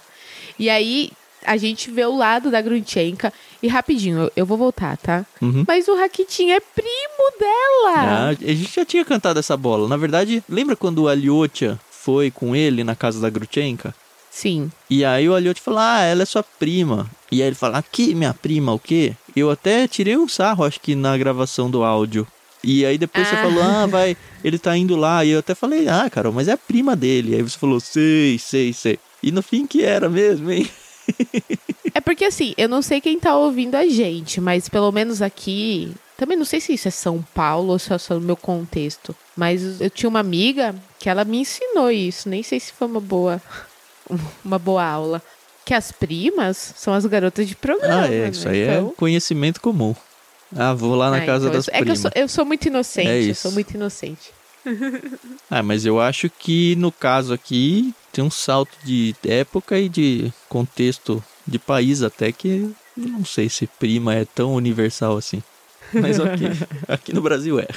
E 0.57 0.69
aí 0.69 1.11
a 1.45 1.57
gente 1.57 1.91
vê 1.91 2.05
o 2.05 2.15
lado 2.15 2.49
da 2.49 2.61
Grunchenka. 2.61 3.33
E 3.61 3.67
rapidinho, 3.67 4.17
eu, 4.17 4.31
eu 4.37 4.45
vou 4.45 4.57
voltar, 4.57 4.95
tá? 4.95 5.25
Uhum. 5.41 5.65
Mas 5.67 5.89
o 5.89 5.97
Rakitin 5.97 6.51
é 6.51 6.61
primo 6.61 7.33
dela. 7.37 7.93
Ah, 7.97 8.29
a 8.29 8.33
gente 8.33 8.73
já 8.73 8.85
tinha 8.85 9.03
cantado 9.03 9.37
essa 9.37 9.57
bola. 9.57 9.85
Na 9.89 9.97
verdade, 9.97 10.41
lembra 10.47 10.77
quando 10.77 10.99
o 10.99 11.07
Aliotia 11.09 11.77
foi 11.91 12.31
com 12.31 12.55
ele 12.55 12.85
na 12.85 12.95
casa 12.95 13.19
da 13.19 13.29
Grutchenka? 13.29 13.93
Sim. 14.31 14.71
E 14.89 15.03
aí 15.03 15.27
o 15.27 15.33
Aliotia 15.35 15.63
falou, 15.63 15.79
ah, 15.79 16.01
ela 16.01 16.21
é 16.23 16.25
sua 16.25 16.43
prima. 16.43 17.09
E 17.31 17.41
aí 17.41 17.47
ele 17.47 17.55
fala, 17.55 17.77
aqui, 17.79 18.13
minha 18.15 18.33
prima, 18.33 18.73
o 18.73 18.79
quê? 18.79 19.13
Eu 19.35 19.49
até 19.51 19.87
tirei 19.87 20.17
um 20.17 20.27
sarro, 20.27 20.63
acho 20.63 20.79
que 20.79 20.95
na 20.95 21.17
gravação 21.17 21.69
do 21.69 21.83
áudio. 21.83 22.27
E 22.63 22.85
aí 22.85 22.97
depois 22.97 23.27
você 23.27 23.35
Ah. 23.35 23.41
falou, 23.43 23.63
ah, 23.63 23.85
vai, 23.89 24.15
ele 24.43 24.59
tá 24.59 24.75
indo 24.77 24.95
lá. 24.95 25.23
E 25.25 25.29
eu 25.31 25.39
até 25.39 25.55
falei, 25.55 25.87
ah, 25.87 26.09
Carol, 26.09 26.33
mas 26.33 26.47
é 26.47 26.53
a 26.53 26.57
prima 26.57 26.95
dele. 26.95 27.35
Aí 27.35 27.41
você 27.41 27.57
falou, 27.57 27.79
sei, 27.79 28.37
sei, 28.37 28.73
sei. 28.73 28.99
E 29.23 29.31
no 29.31 29.41
fim 29.41 29.65
que 29.67 29.83
era 29.83 30.09
mesmo, 30.09 30.51
hein? 30.51 30.69
É 31.91 31.99
porque 32.01 32.19
Porque 32.19 32.25
assim, 32.25 32.53
eu 32.57 32.69
não 32.69 32.81
sei 32.83 33.01
quem 33.01 33.19
tá 33.19 33.35
ouvindo 33.35 33.73
a 33.75 33.87
gente, 33.87 34.39
mas 34.41 34.67
pelo 34.69 34.91
menos 34.91 35.21
aqui. 35.21 35.91
Também 36.17 36.37
não 36.37 36.45
sei 36.45 36.59
se 36.59 36.73
isso 36.73 36.87
é 36.87 36.91
São 36.91 37.25
Paulo 37.33 37.71
ou 37.71 37.79
se 37.79 37.91
é 37.93 37.97
só 37.97 38.13
no 38.15 38.21
meu 38.21 38.35
contexto. 38.35 39.15
Mas 39.35 39.79
eu 39.81 39.89
tinha 39.89 40.09
uma 40.09 40.19
amiga 40.19 40.75
que 40.99 41.09
ela 41.09 41.23
me 41.23 41.37
ensinou 41.39 41.89
isso. 41.89 42.27
Nem 42.29 42.43
sei 42.43 42.59
se 42.59 42.73
foi 42.73 42.87
uma 42.87 42.99
boa, 42.99 43.41
uma 44.43 44.59
boa 44.59 44.83
aula. 44.83 45.21
Que 45.65 45.73
as 45.73 45.91
primas 45.91 46.73
são 46.77 46.93
as 46.93 47.05
garotas 47.05 47.47
de 47.47 47.55
programa. 47.55 48.03
Ah, 48.03 48.07
é, 48.07 48.21
né? 48.23 48.29
isso 48.29 48.47
aí 48.49 48.61
é 48.61 48.73
Então- 48.75 48.93
conhecimento 48.97 49.61
comum. 49.61 49.95
Ah, 50.55 50.73
vou 50.73 50.95
lá 50.95 51.11
na 51.11 51.17
Ah, 51.17 51.25
casa 51.25 51.45
então 51.47 51.57
das 51.57 51.67
eu- 51.67 51.71
É 51.73 51.77
que 51.77 51.81
eu 51.81 51.83
primas. 51.83 51.99
sou, 52.01 52.11
eu 52.15 52.27
sou 52.27 52.45
muito 52.45 52.65
inocente. 52.67 53.07
É 53.07 53.21
eu 53.29 53.35
sou 53.35 53.51
muito 53.51 53.71
inocente. 53.75 54.31
Ah, 55.49 55.63
mas 55.63 55.85
eu 55.85 55.99
acho 55.99 56.29
que 56.29 56.75
no 56.75 56.91
caso 56.91 57.33
aqui 57.33 57.93
tem 58.11 58.23
um 58.23 58.29
salto 58.31 58.75
de 58.83 59.15
época 59.27 59.77
e 59.79 59.87
de 59.89 60.31
contexto 60.47 61.23
de 61.47 61.57
país 61.57 62.01
até 62.03 62.31
que 62.31 62.69
não 62.95 63.23
sei 63.25 63.49
se 63.49 63.65
prima 63.67 64.13
é 64.15 64.25
tão 64.25 64.53
universal 64.53 65.17
assim. 65.17 65.41
Mas 65.93 66.17
ok, 66.19 66.49
aqui 66.87 67.13
no 67.13 67.21
Brasil 67.21 67.59
é. 67.59 67.67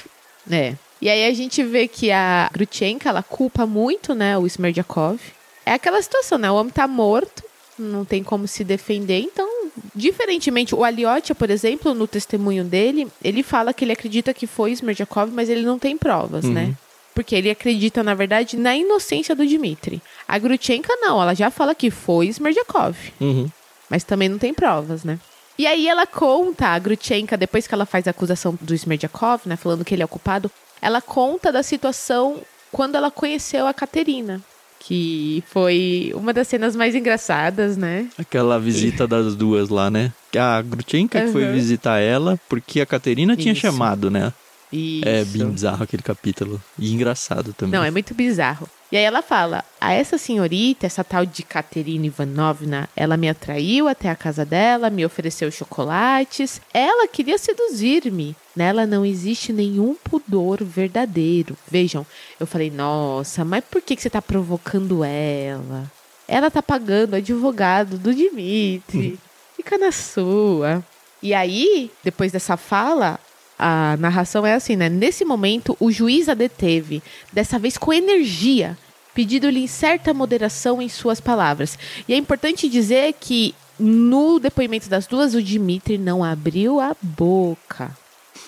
É. 0.51 0.75
E 1.01 1.09
aí 1.09 1.27
a 1.27 1.35
gente 1.35 1.63
vê 1.63 1.87
que 1.89 2.11
a 2.11 2.51
Grutchenka, 2.53 3.09
ela 3.09 3.23
culpa 3.23 3.65
muito, 3.67 4.15
né, 4.15 4.37
o 4.39 4.47
Smerdyakov. 4.47 5.19
É 5.65 5.73
aquela 5.73 6.01
situação, 6.03 6.39
né? 6.39 6.51
O 6.51 6.55
homem 6.57 6.73
tá 6.73 6.87
morto, 6.89 7.43
não 7.79 8.05
tem 8.05 8.23
como 8.23 8.47
se 8.47 8.65
defender, 8.65 9.21
então, 9.21 9.49
diferentemente, 9.95 10.75
o 10.75 10.85
Aliotia, 10.85 11.35
por 11.35 11.51
exemplo, 11.51 11.95
no 11.95 12.07
testemunho 12.07 12.65
dele, 12.65 13.09
ele 13.23 13.43
fala 13.43 13.73
que 13.73 13.85
ele 13.85 13.93
acredita 13.93 14.35
que 14.35 14.47
foi 14.47 14.73
Smerdyakov, 14.73 15.31
mas 15.33 15.49
ele 15.49 15.63
não 15.63 15.79
tem 15.79 15.97
provas, 15.97 16.45
né? 16.45 16.75
Porque 17.15 17.35
ele 17.35 17.51
acredita, 17.51 18.03
na 18.03 18.15
verdade, 18.15 18.57
na 18.57 18.75
inocência 18.75 19.35
do 19.35 19.47
Dmitri. 19.47 20.01
A 20.27 20.39
Grutchenka 20.39 20.95
não, 20.97 21.21
ela 21.21 21.35
já 21.35 21.51
fala 21.51 21.75
que 21.75 21.91
foi 21.91 22.27
Smerdyakov 22.29 22.97
Uhum. 23.21 23.51
mas 23.91 24.03
também 24.03 24.29
não 24.29 24.39
tem 24.39 24.55
provas, 24.55 25.05
né? 25.05 25.19
E 25.59 25.67
aí 25.67 25.87
ela 25.87 26.07
conta, 26.07 26.69
a 26.69 26.79
Grutchenka, 26.79 27.37
depois 27.37 27.67
que 27.67 27.75
ela 27.75 27.85
faz 27.85 28.07
a 28.07 28.11
acusação 28.11 28.59
do 28.61 28.75
Smerdyakov, 28.75 29.43
né, 29.45 29.57
falando 29.57 29.85
que 29.85 29.95
ele 29.95 30.03
é 30.03 30.05
o 30.07 30.09
culpado, 30.09 30.51
ela 30.81 31.03
conta 31.03 31.53
da 31.53 31.63
situação 31.63 32.39
quando 32.73 32.95
ela 32.97 33.11
conheceu 33.11 33.67
a 33.67 33.75
Katerina, 33.75 34.41
que 34.85 35.45
foi 35.47 36.13
uma 36.15 36.33
das 36.33 36.49
cenas 36.49 36.75
mais 36.75 36.95
engraçadas, 36.95 37.77
né? 37.77 38.09
Aquela 38.19 38.59
visita 38.59 39.07
das 39.07 39.37
duas 39.37 39.69
lá, 39.69 39.89
né? 39.91 40.13
A 40.37 40.61
Grutchenka 40.61 41.21
que 41.21 41.31
foi 41.33 41.45
Uhum. 41.45 41.53
visitar 41.53 42.01
ela 42.01 42.39
porque 42.49 42.81
a 42.81 42.87
Caterina 42.87 43.37
tinha 43.37 43.53
Isso. 43.53 43.61
chamado, 43.61 44.11
né? 44.11 44.33
Isso. 44.73 45.09
É 45.09 45.25
bem 45.25 45.49
bizarro 45.51 45.85
aquele 45.85 46.03
capítulo. 46.03 46.61
E 46.79 46.93
engraçado 46.93 47.53
também. 47.53 47.79
Não, 47.79 47.85
é 47.85 47.91
muito 47.91 48.13
bizarro. 48.13 48.69
E 48.93 48.97
aí 48.99 49.05
ela 49.05 49.23
fala: 49.23 49.65
a 49.81 49.95
essa 49.95 50.19
senhorita, 50.19 50.85
essa 50.85 51.03
tal 51.03 51.25
de 51.25 51.43
Katerina 51.43 52.07
Ivanovna, 52.07 52.91
ela 52.95 53.17
me 53.17 53.27
atraiu 53.27 53.89
até 53.89 54.11
a 54.11 54.15
casa 54.15 54.45
dela, 54.45 54.91
me 54.91 55.05
ofereceu 55.05 55.51
chocolates. 55.51 56.61
Ela 56.75 57.09
queria 57.09 57.39
seduzir-me. 57.39 58.37
Nela 58.55 58.87
não 58.87 59.03
existe 59.03 59.51
nenhum 59.51 59.95
pudor 59.95 60.63
verdadeiro. 60.63 61.57
Vejam, 61.67 62.07
eu 62.39 62.47
falei: 62.47 62.71
nossa, 62.71 63.47
mas 63.47 63.65
por 63.65 63.81
que, 63.81 63.97
que 63.97 64.03
você 64.03 64.11
tá 64.11 64.21
provocando 64.21 65.03
ela? 65.03 65.91
Ela 66.29 66.51
tá 66.51 66.63
pagando 66.63 67.15
o 67.15 67.17
advogado 67.17 67.97
do 67.97 68.15
Dimitri. 68.15 69.19
Fica 69.57 69.79
na 69.79 69.91
sua. 69.91 70.85
E 71.23 71.33
aí, 71.33 71.91
depois 72.05 72.31
dessa 72.31 72.57
fala, 72.57 73.19
a 73.59 73.97
narração 73.97 74.45
é 74.45 74.55
assim, 74.55 74.75
né? 74.75 74.89
Nesse 74.89 75.25
momento, 75.25 75.77
o 75.79 75.91
juiz 75.91 76.29
a 76.29 76.35
deteve, 76.35 77.01
dessa 77.33 77.61
vez 77.61 77.79
com 77.79 77.93
energia, 77.93 78.77
pedindo-lhe 79.15 79.67
certa 79.69 80.13
moderação 80.15 80.81
em 80.81 80.89
suas 80.89 81.21
palavras. 81.21 81.79
E 82.09 82.13
é 82.15 82.17
importante 82.17 82.69
dizer 82.69 83.15
que 83.21 83.55
no 83.79 84.39
depoimento 84.39 84.89
das 84.89 85.07
duas, 85.07 85.35
o 85.35 85.43
Dimitri 85.43 85.99
não 85.99 86.23
abriu 86.23 86.81
a 86.81 86.95
boca. 87.01 87.97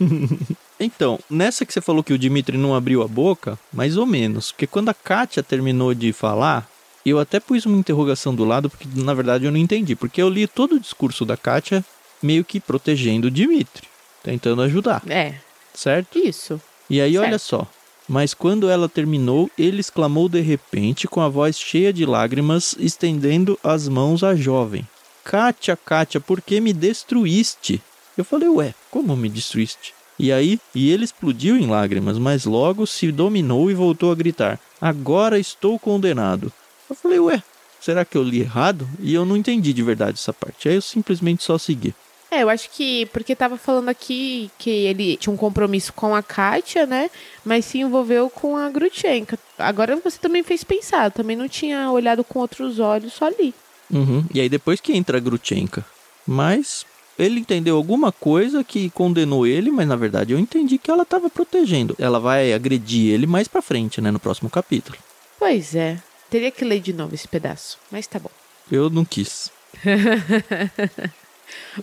Então, 0.79 1.21
nessa 1.31 1.65
que 1.65 1.73
você 1.73 1.81
falou 1.81 2.03
que 2.03 2.13
o 2.13 2.19
Dimitri 2.19 2.59
não 2.59 2.75
abriu 2.75 3.01
a 3.01 3.07
boca, 3.07 3.57
mais 3.73 3.97
ou 3.97 4.05
menos. 4.05 4.51
Porque 4.51 4.67
quando 4.67 4.89
a 4.89 4.95
Kátia 4.95 5.41
terminou 5.41 5.95
de 5.95 6.13
falar, 6.13 6.69
eu 7.07 7.21
até 7.21 7.39
pus 7.39 7.65
uma 7.65 7.79
interrogação 7.79 8.35
do 8.35 8.45
lado, 8.45 8.69
porque 8.69 8.87
na 8.97 9.15
verdade 9.15 9.45
eu 9.45 9.53
não 9.53 9.59
entendi. 9.59 9.95
Porque 9.95 10.21
eu 10.21 10.29
li 10.29 10.49
todo 10.49 10.75
o 10.75 10.81
discurso 10.81 11.25
da 11.25 11.37
Kátia 11.37 11.85
meio 12.21 12.45
que 12.45 12.59
protegendo 12.59 13.29
o 13.29 13.31
Dimitri, 13.31 13.87
tentando 14.23 14.63
ajudar, 14.63 15.01
É, 15.09 15.35
certo? 15.73 16.19
isso. 16.19 16.61
E 16.91 17.01
aí, 17.01 17.13
Certo. 17.13 17.25
olha 17.27 17.39
só. 17.39 17.67
Mas 18.09 18.35
quando 18.35 18.69
ela 18.69 18.89
terminou, 18.89 19.51
ele 19.59 19.81
exclamou 19.81 20.29
de 20.29 20.41
repente, 20.41 21.09
com 21.09 21.21
a 21.21 21.29
voz 21.29 21.59
cheia 21.59 21.93
de 21.93 22.05
lágrimas, 22.05 22.77
estendendo 22.79 23.59
as 23.63 23.89
mãos 23.89 24.23
à 24.23 24.35
jovem: 24.35 24.87
Kátia, 25.25 25.77
Kátia, 25.77 26.21
por 26.21 26.43
que 26.43 26.61
me 26.61 26.73
destruíste? 26.73 27.81
Eu 28.17 28.25
falei: 28.25 28.49
Ué, 28.49 28.75
como 28.91 29.17
me 29.17 29.29
destruíste? 29.29 29.95
E 30.19 30.31
aí, 30.31 30.61
e 30.75 30.91
ele 30.91 31.05
explodiu 31.05 31.57
em 31.57 31.67
lágrimas, 31.67 32.19
mas 32.19 32.45
logo 32.45 32.87
se 32.87 33.11
dominou 33.11 33.71
e 33.71 33.75
voltou 33.75 34.13
a 34.13 34.15
gritar: 34.15 34.61
Agora 34.81 35.39
estou 35.39 35.79
condenado. 35.79 36.53
Eu 36.89 36.95
falei: 36.95 37.19
Ué, 37.19 37.43
será 37.81 38.05
que 38.05 38.17
eu 38.17 38.23
li 38.23 38.41
errado? 38.41 38.87
E 39.01 39.15
eu 39.15 39.25
não 39.25 39.37
entendi 39.37 39.73
de 39.73 39.83
verdade 39.83 40.19
essa 40.19 40.33
parte. 40.33 40.69
Aí 40.69 40.75
eu 40.75 40.83
simplesmente 40.83 41.43
só 41.43 41.57
segui. 41.57 41.95
É, 42.35 42.43
eu 42.43 42.51
acho 42.51 42.69
que 42.71 43.07
porque 43.07 43.37
tava 43.37 43.57
falando 43.57 43.89
aqui 43.89 44.51
que 44.59 44.69
ele 44.69 45.17
tinha 45.17 45.33
um 45.33 45.37
compromisso 45.37 45.93
com 45.93 46.17
a 46.17 46.23
Kátia, 46.23 46.85
né? 46.85 47.09
Mas 47.45 47.65
se 47.65 47.79
envolveu 47.79 48.29
com 48.29 48.57
a 48.57 48.69
Grutchenka. 48.69 49.39
Agora 49.57 49.95
você 49.95 50.19
também 50.19 50.43
fez 50.43 50.65
pensar, 50.65 51.13
também 51.13 51.37
não 51.37 51.49
tinha 51.49 51.89
olhado 51.93 52.25
com 52.25 52.41
outros 52.41 52.81
olhos, 52.81 53.13
só 53.13 53.27
ali. 53.27 53.55
Uhum. 53.89 54.25
E 54.35 54.41
aí 54.41 54.49
depois 54.49 54.81
que 54.81 54.97
entra 54.97 55.19
a 55.19 55.21
Grutchenka. 55.21 55.85
Mas 56.27 56.85
ele 57.17 57.39
entendeu 57.39 57.77
alguma 57.77 58.11
coisa 58.11 58.65
que 58.65 58.91
condenou 58.91 59.47
ele, 59.47 59.71
mas 59.71 59.87
na 59.87 59.95
verdade 59.95 60.33
eu 60.33 60.39
entendi 60.39 60.77
que 60.77 60.91
ela 60.91 61.05
estava 61.05 61.31
protegendo. 61.31 61.95
Ela 62.01 62.19
vai 62.19 62.53
agredir 62.53 63.13
ele 63.13 63.29
mais 63.29 63.47
pra 63.47 63.63
frente, 63.63 64.01
né, 64.01 64.11
no 64.11 64.19
próximo 64.19 64.51
capítulo. 64.51 64.99
Pois 65.39 65.77
é. 65.77 66.03
Teria 66.29 66.51
que 66.51 66.65
ler 66.65 66.81
de 66.81 66.93
novo 66.93 67.15
esse 67.15 67.29
pedaço, 67.29 67.79
mas 67.93 68.09
tá 68.09 68.19
bom. 68.19 68.31
Eu 68.73 68.91
não 68.91 69.05
quis. 69.05 69.53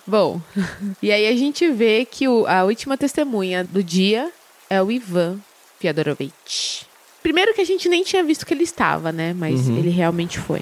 Bom, 0.07 0.41
e 1.01 1.11
aí 1.11 1.27
a 1.27 1.35
gente 1.35 1.69
vê 1.69 2.05
que 2.05 2.27
o- 2.27 2.45
a 2.47 2.63
última 2.63 2.97
testemunha 2.97 3.63
do 3.63 3.83
dia 3.83 4.31
é 4.69 4.81
o 4.81 4.91
Ivan 4.91 5.39
Fyodorovich. 5.79 6.85
Primeiro 7.23 7.53
que 7.53 7.61
a 7.61 7.65
gente 7.65 7.87
nem 7.89 8.03
tinha 8.03 8.23
visto 8.23 8.45
que 8.45 8.53
ele 8.53 8.63
estava, 8.63 9.11
né? 9.11 9.33
Mas 9.33 9.67
Uhum. 9.67 9.77
ele 9.77 9.89
realmente 9.89 10.39
foi. 10.39 10.61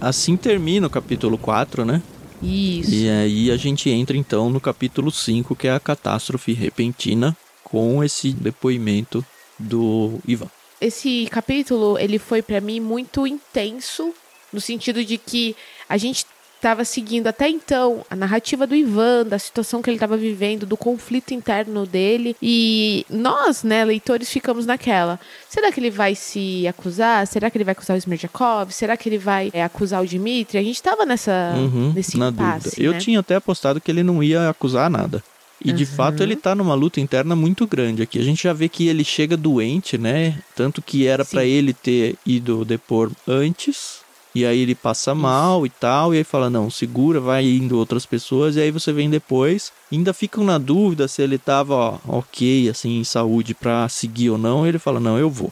Assim 0.00 0.36
termina 0.36 0.86
o 0.86 0.90
capítulo 0.90 1.38
4, 1.38 1.84
né? 1.84 2.02
Isso. 2.42 2.92
E 2.94 3.08
aí 3.08 3.50
a 3.50 3.56
gente 3.56 3.88
entra 3.90 4.16
então 4.16 4.50
no 4.50 4.60
capítulo 4.60 5.10
5, 5.10 5.56
que 5.56 5.66
é 5.66 5.72
a 5.72 5.80
catástrofe 5.80 6.52
repentina, 6.52 7.36
com 7.64 8.04
esse 8.04 8.32
depoimento 8.32 9.24
do 9.58 10.20
Ivan. 10.26 10.48
Esse 10.80 11.26
capítulo, 11.30 11.98
ele 11.98 12.18
foi 12.18 12.42
pra 12.42 12.60
mim 12.60 12.80
muito 12.80 13.26
intenso, 13.26 14.12
no 14.52 14.60
sentido 14.60 15.04
de 15.04 15.16
que 15.18 15.56
a 15.88 15.96
gente 15.96 16.26
estava 16.56 16.84
seguindo 16.84 17.26
até 17.28 17.48
então 17.48 18.04
a 18.10 18.16
narrativa 18.16 18.66
do 18.66 18.74
Ivan, 18.74 19.24
da 19.24 19.38
situação 19.38 19.80
que 19.80 19.88
ele 19.88 19.96
estava 19.96 20.16
vivendo, 20.16 20.66
do 20.66 20.76
conflito 20.76 21.32
interno 21.32 21.86
dele. 21.86 22.34
E 22.42 23.06
nós, 23.08 23.62
né, 23.62 23.84
leitores, 23.84 24.30
ficamos 24.30 24.66
naquela. 24.66 25.20
Será 25.48 25.70
que 25.70 25.78
ele 25.78 25.90
vai 25.90 26.14
se 26.14 26.66
acusar? 26.66 27.26
Será 27.26 27.50
que 27.50 27.56
ele 27.56 27.64
vai 27.64 27.72
acusar 27.72 27.94
o 27.94 27.98
Smerdyakov? 27.98 28.72
Será 28.72 28.96
que 28.96 29.08
ele 29.08 29.18
vai 29.18 29.50
é, 29.52 29.62
acusar 29.62 30.02
o 30.02 30.06
Dmitry? 30.06 30.58
A 30.58 30.62
gente 30.62 30.76
estava 30.76 31.06
nessa, 31.06 31.54
Uhum, 31.56 31.92
nesse 31.94 32.16
impasse, 32.16 32.70
dúvida. 32.70 32.82
Eu 32.82 32.92
né? 32.92 32.98
tinha 32.98 33.20
até 33.20 33.36
apostado 33.36 33.80
que 33.80 33.90
ele 33.90 34.02
não 34.02 34.22
ia 34.22 34.48
acusar 34.48 34.90
nada. 34.90 35.22
E 35.64 35.72
de 35.72 35.84
Uhum. 35.84 35.90
fato 35.90 36.22
ele 36.22 36.36
tá 36.36 36.54
numa 36.54 36.74
luta 36.74 37.00
interna 37.00 37.34
muito 37.34 37.66
grande 37.66 38.02
aqui. 38.02 38.18
A 38.18 38.22
gente 38.22 38.42
já 38.42 38.52
vê 38.52 38.68
que 38.68 38.86
ele 38.88 39.02
chega 39.04 39.36
doente, 39.36 39.96
né? 39.96 40.38
Tanto 40.54 40.82
que 40.82 41.06
era 41.06 41.24
Sim. 41.24 41.38
ele 41.38 41.72
ter 41.72 42.16
ido 42.26 42.64
depor 42.64 43.10
antes. 43.26 44.04
E 44.34 44.44
aí 44.44 44.60
ele 44.60 44.74
passa 44.74 45.14
mal 45.14 45.64
e 45.64 45.70
tal. 45.70 46.14
E 46.14 46.18
aí 46.18 46.24
fala: 46.24 46.50
não, 46.50 46.68
segura, 46.68 47.18
vai 47.20 47.44
indo 47.46 47.78
outras 47.78 48.04
pessoas. 48.04 48.54
E 48.56 48.60
aí 48.60 48.70
você 48.70 48.92
vem 48.92 49.08
depois. 49.08 49.72
Ainda 49.90 50.12
ficam 50.12 50.44
na 50.44 50.58
dúvida 50.58 51.08
se 51.08 51.22
ele 51.22 51.38
tava 51.38 51.74
ó, 51.74 51.98
ok, 52.06 52.68
assim, 52.68 52.98
em 52.98 53.04
saúde 53.04 53.54
pra 53.54 53.88
seguir 53.88 54.28
ou 54.28 54.36
não. 54.36 54.66
Ele 54.66 54.78
fala: 54.78 55.00
não, 55.00 55.18
eu 55.18 55.30
vou. 55.30 55.50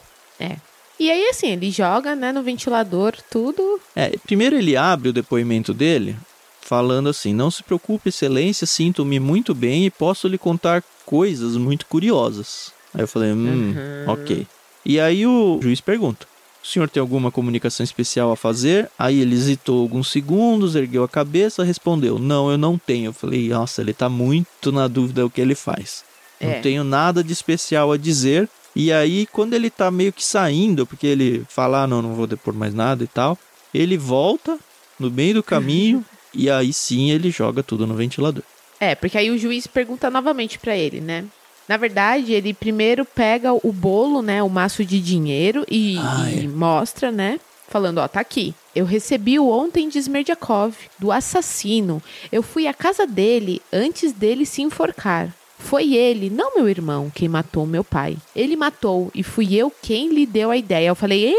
E 0.97 1.11
aí, 1.11 1.27
assim, 1.27 1.47
ele 1.47 1.71
joga, 1.71 2.15
né, 2.15 2.31
no 2.31 2.41
ventilador, 2.41 3.15
tudo. 3.29 3.81
É, 3.93 4.11
primeiro 4.25 4.55
ele 4.55 4.77
abre 4.77 5.09
o 5.09 5.13
depoimento 5.13 5.73
dele 5.73 6.15
falando 6.65 7.07
assim: 7.07 7.33
Não 7.33 7.49
se 7.51 7.63
preocupe, 7.63 8.09
excelência, 8.09 8.65
sinto-me 8.67 9.19
muito 9.19 9.53
bem 9.53 9.85
e 9.85 9.91
posso 9.91 10.27
lhe 10.27 10.37
contar 10.37 10.83
coisas 11.05 11.55
muito 11.55 11.85
curiosas. 11.85 12.73
Aí 12.93 13.01
eu 13.01 13.07
falei: 13.07 13.31
Hum, 13.31 13.73
Uhum. 13.75 14.11
ok. 14.13 14.47
E 14.85 14.99
aí 14.99 15.25
o 15.25 15.59
juiz 15.61 15.79
pergunta: 15.79 16.25
O 16.63 16.67
senhor 16.67 16.89
tem 16.89 16.99
alguma 16.99 17.31
comunicação 17.31 17.83
especial 17.83 18.31
a 18.31 18.35
fazer? 18.35 18.89
Aí 18.97 19.21
ele 19.21 19.35
hesitou 19.35 19.81
alguns 19.81 20.09
segundos, 20.09 20.75
ergueu 20.75 21.03
a 21.03 21.07
cabeça, 21.09 21.63
respondeu: 21.63 22.17
Não, 22.19 22.49
eu 22.51 22.57
não 22.57 22.77
tenho. 22.77 23.09
Eu 23.09 23.13
falei: 23.13 23.49
Nossa, 23.49 23.81
ele 23.81 23.93
tá 23.93 24.09
muito 24.09 24.71
na 24.71 24.87
dúvida 24.87 25.25
o 25.25 25.29
que 25.29 25.39
ele 25.41 25.55
faz. 25.55 26.03
É. 26.39 26.55
Não 26.55 26.61
tenho 26.61 26.83
nada 26.83 27.23
de 27.23 27.31
especial 27.31 27.91
a 27.91 27.97
dizer. 27.97 28.49
E 28.75 28.91
aí, 28.91 29.25
quando 29.27 29.53
ele 29.53 29.69
tá 29.69 29.89
meio 29.89 30.11
que 30.11 30.21
saindo, 30.21 30.85
porque 30.85 31.07
ele 31.07 31.45
fala, 31.47 31.83
ah, 31.83 31.87
não, 31.87 32.01
não 32.01 32.13
vou 32.13 32.27
depor 32.27 32.53
mais 32.53 32.73
nada 32.73 33.05
e 33.05 33.07
tal, 33.07 33.39
ele 33.73 33.97
volta 33.97 34.59
no 34.99 35.09
meio 35.09 35.35
do 35.35 35.43
caminho 35.43 36.03
e 36.35 36.49
aí 36.49 36.73
sim 36.73 37.11
ele 37.11 37.31
joga 37.31 37.63
tudo 37.63 37.87
no 37.87 37.95
ventilador. 37.95 38.43
É, 38.79 38.93
porque 38.93 39.17
aí 39.17 39.31
o 39.31 39.37
juiz 39.37 39.65
pergunta 39.67 40.09
novamente 40.09 40.59
para 40.59 40.75
ele, 40.75 40.99
né? 40.99 41.25
Na 41.67 41.77
verdade, 41.77 42.33
ele 42.33 42.53
primeiro 42.53 43.03
pega 43.03 43.53
o 43.53 43.73
bolo, 43.73 44.21
né, 44.21 44.43
o 44.43 44.49
maço 44.49 44.85
de 44.85 45.01
dinheiro 45.01 45.65
e, 45.69 45.97
ah, 45.97 46.29
e 46.31 46.45
é. 46.45 46.47
mostra, 46.47 47.11
né, 47.11 47.39
falando, 47.67 47.97
ó, 47.97 48.07
tá 48.07 48.19
aqui. 48.19 48.53
Eu 48.75 48.85
recebi 48.85 49.39
o 49.39 49.49
ontem 49.49 49.89
de 49.89 49.97
Smerdiakov, 49.97 50.75
do 50.99 51.11
assassino. 51.11 52.01
Eu 52.31 52.43
fui 52.43 52.67
à 52.67 52.73
casa 52.73 53.07
dele 53.07 53.61
antes 53.73 54.11
dele 54.11 54.45
se 54.45 54.61
enforcar. 54.61 55.33
Foi 55.57 55.95
ele, 55.95 56.29
não 56.29 56.55
meu 56.55 56.69
irmão, 56.69 57.11
quem 57.13 57.27
matou 57.27 57.65
meu 57.65 57.83
pai. 57.83 58.17
Ele 58.35 58.55
matou 58.55 59.09
e 59.15 59.23
fui 59.23 59.55
eu 59.55 59.71
quem 59.81 60.09
lhe 60.09 60.25
deu 60.25 60.51
a 60.51 60.57
ideia. 60.57 60.89
Eu 60.89 60.95
falei, 60.95 61.33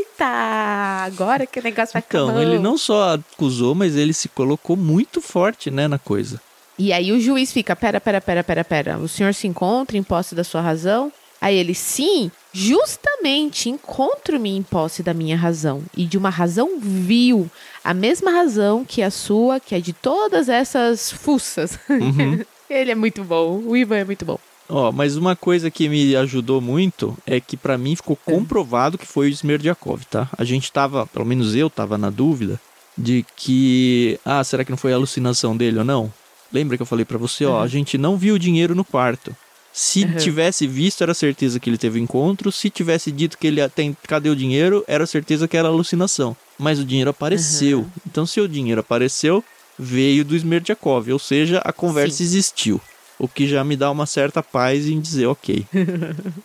eita, 0.00 1.04
agora 1.04 1.46
que 1.46 1.58
o 1.60 1.62
negócio 1.62 1.92
vai 1.92 2.02
Então, 2.06 2.40
ele 2.40 2.58
não 2.58 2.76
só 2.76 3.14
acusou, 3.14 3.74
mas 3.74 3.96
ele 3.96 4.12
se 4.12 4.28
colocou 4.28 4.76
muito 4.76 5.20
forte, 5.20 5.70
né, 5.70 5.86
na 5.88 5.98
coisa. 5.98 6.40
E 6.78 6.92
aí 6.92 7.12
o 7.12 7.20
juiz 7.20 7.52
fica, 7.52 7.76
pera, 7.76 8.00
pera, 8.00 8.20
pera, 8.20 8.42
pera, 8.42 8.64
pera. 8.64 8.98
O 8.98 9.06
senhor 9.06 9.34
se 9.34 9.46
encontra 9.46 9.98
em 9.98 10.02
posse 10.02 10.34
da 10.34 10.42
sua 10.42 10.60
razão? 10.60 11.12
Aí 11.40 11.56
ele, 11.56 11.74
sim, 11.74 12.30
justamente 12.52 13.70
encontro-me 13.70 14.50
em 14.50 14.62
posse 14.62 15.02
da 15.02 15.14
minha 15.14 15.36
razão 15.36 15.82
e 15.96 16.04
de 16.04 16.18
uma 16.18 16.28
razão 16.28 16.78
vil, 16.78 17.50
a 17.82 17.94
mesma 17.94 18.30
razão 18.30 18.84
que 18.84 19.02
a 19.02 19.10
sua, 19.10 19.58
que 19.58 19.74
é 19.74 19.80
de 19.80 19.92
todas 19.92 20.48
essas 20.50 21.10
fuças. 21.10 21.78
Uhum. 21.88 22.44
ele 22.68 22.90
é 22.90 22.94
muito 22.94 23.24
bom, 23.24 23.62
o 23.64 23.76
Ivan 23.76 23.96
é 23.96 24.04
muito 24.04 24.24
bom. 24.24 24.38
Ó, 24.70 24.92
mas 24.92 25.16
uma 25.16 25.34
coisa 25.34 25.70
que 25.70 25.88
me 25.88 26.14
ajudou 26.14 26.60
muito 26.60 27.18
é 27.26 27.40
que 27.40 27.56
para 27.56 27.76
mim 27.76 27.96
ficou 27.96 28.16
é. 28.26 28.30
comprovado 28.30 28.96
que 28.96 29.06
foi 29.06 29.28
o 29.28 29.32
Smerdiakov, 29.32 30.04
tá? 30.08 30.28
A 30.38 30.44
gente 30.44 30.70
tava, 30.70 31.06
pelo 31.06 31.26
menos 31.26 31.56
eu 31.56 31.68
tava 31.68 31.98
na 31.98 32.08
dúvida 32.08 32.60
de 32.96 33.24
que, 33.36 34.18
ah, 34.24 34.42
será 34.44 34.64
que 34.64 34.70
não 34.70 34.78
foi 34.78 34.92
alucinação 34.92 35.56
dele 35.56 35.78
ou 35.78 35.84
não? 35.84 36.12
Lembra 36.52 36.76
que 36.76 36.82
eu 36.82 36.86
falei 36.86 37.04
para 37.04 37.18
você, 37.18 37.44
ó, 37.44 37.60
a 37.60 37.66
gente 37.66 37.98
não 37.98 38.16
viu 38.16 38.36
o 38.36 38.38
dinheiro 38.38 38.74
no 38.74 38.84
quarto. 38.84 39.34
Se 39.72 40.04
uhum. 40.04 40.16
tivesse 40.16 40.66
visto, 40.66 41.02
era 41.02 41.14
certeza 41.14 41.60
que 41.60 41.70
ele 41.70 41.78
teve 41.78 42.00
encontro. 42.00 42.50
Se 42.50 42.68
tivesse 42.68 43.12
dito 43.12 43.38
que 43.38 43.46
ele 43.46 43.66
tem, 43.68 43.96
cadê 44.06 44.28
o 44.28 44.36
dinheiro, 44.36 44.84
era 44.86 45.06
certeza 45.06 45.46
que 45.46 45.56
era 45.56 45.68
alucinação. 45.68 46.36
Mas 46.58 46.78
o 46.80 46.84
dinheiro 46.84 47.10
apareceu. 47.10 47.80
Uhum. 47.80 47.90
Então, 48.06 48.26
se 48.26 48.40
o 48.40 48.48
dinheiro 48.48 48.80
apareceu, 48.80 49.44
veio 49.78 50.24
do 50.24 50.34
Smerdiakov, 50.34 51.12
ou 51.12 51.18
seja, 51.18 51.58
a 51.64 51.72
conversa 51.72 52.18
Sim. 52.18 52.24
existiu. 52.24 52.80
O 53.20 53.28
que 53.28 53.46
já 53.46 53.62
me 53.62 53.76
dá 53.76 53.90
uma 53.90 54.06
certa 54.06 54.42
paz 54.42 54.88
em 54.88 54.98
dizer, 54.98 55.26
ok, 55.26 55.66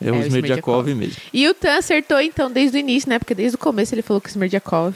é, 0.02 0.10
é 0.10 0.12
o 0.12 0.22
Smerdiakov 0.22 0.94
mesmo. 0.94 1.16
E 1.34 1.48
o 1.48 1.54
Tan 1.54 1.78
acertou 1.78 2.20
então 2.20 2.52
desde 2.52 2.78
o 2.78 2.80
início, 2.80 3.10
né? 3.10 3.18
Porque 3.18 3.34
desde 3.34 3.56
o 3.56 3.58
começo 3.58 3.96
ele 3.96 4.02
falou 4.02 4.20
que 4.20 4.28
o 4.28 4.32
Smerdiakov. 4.32 4.94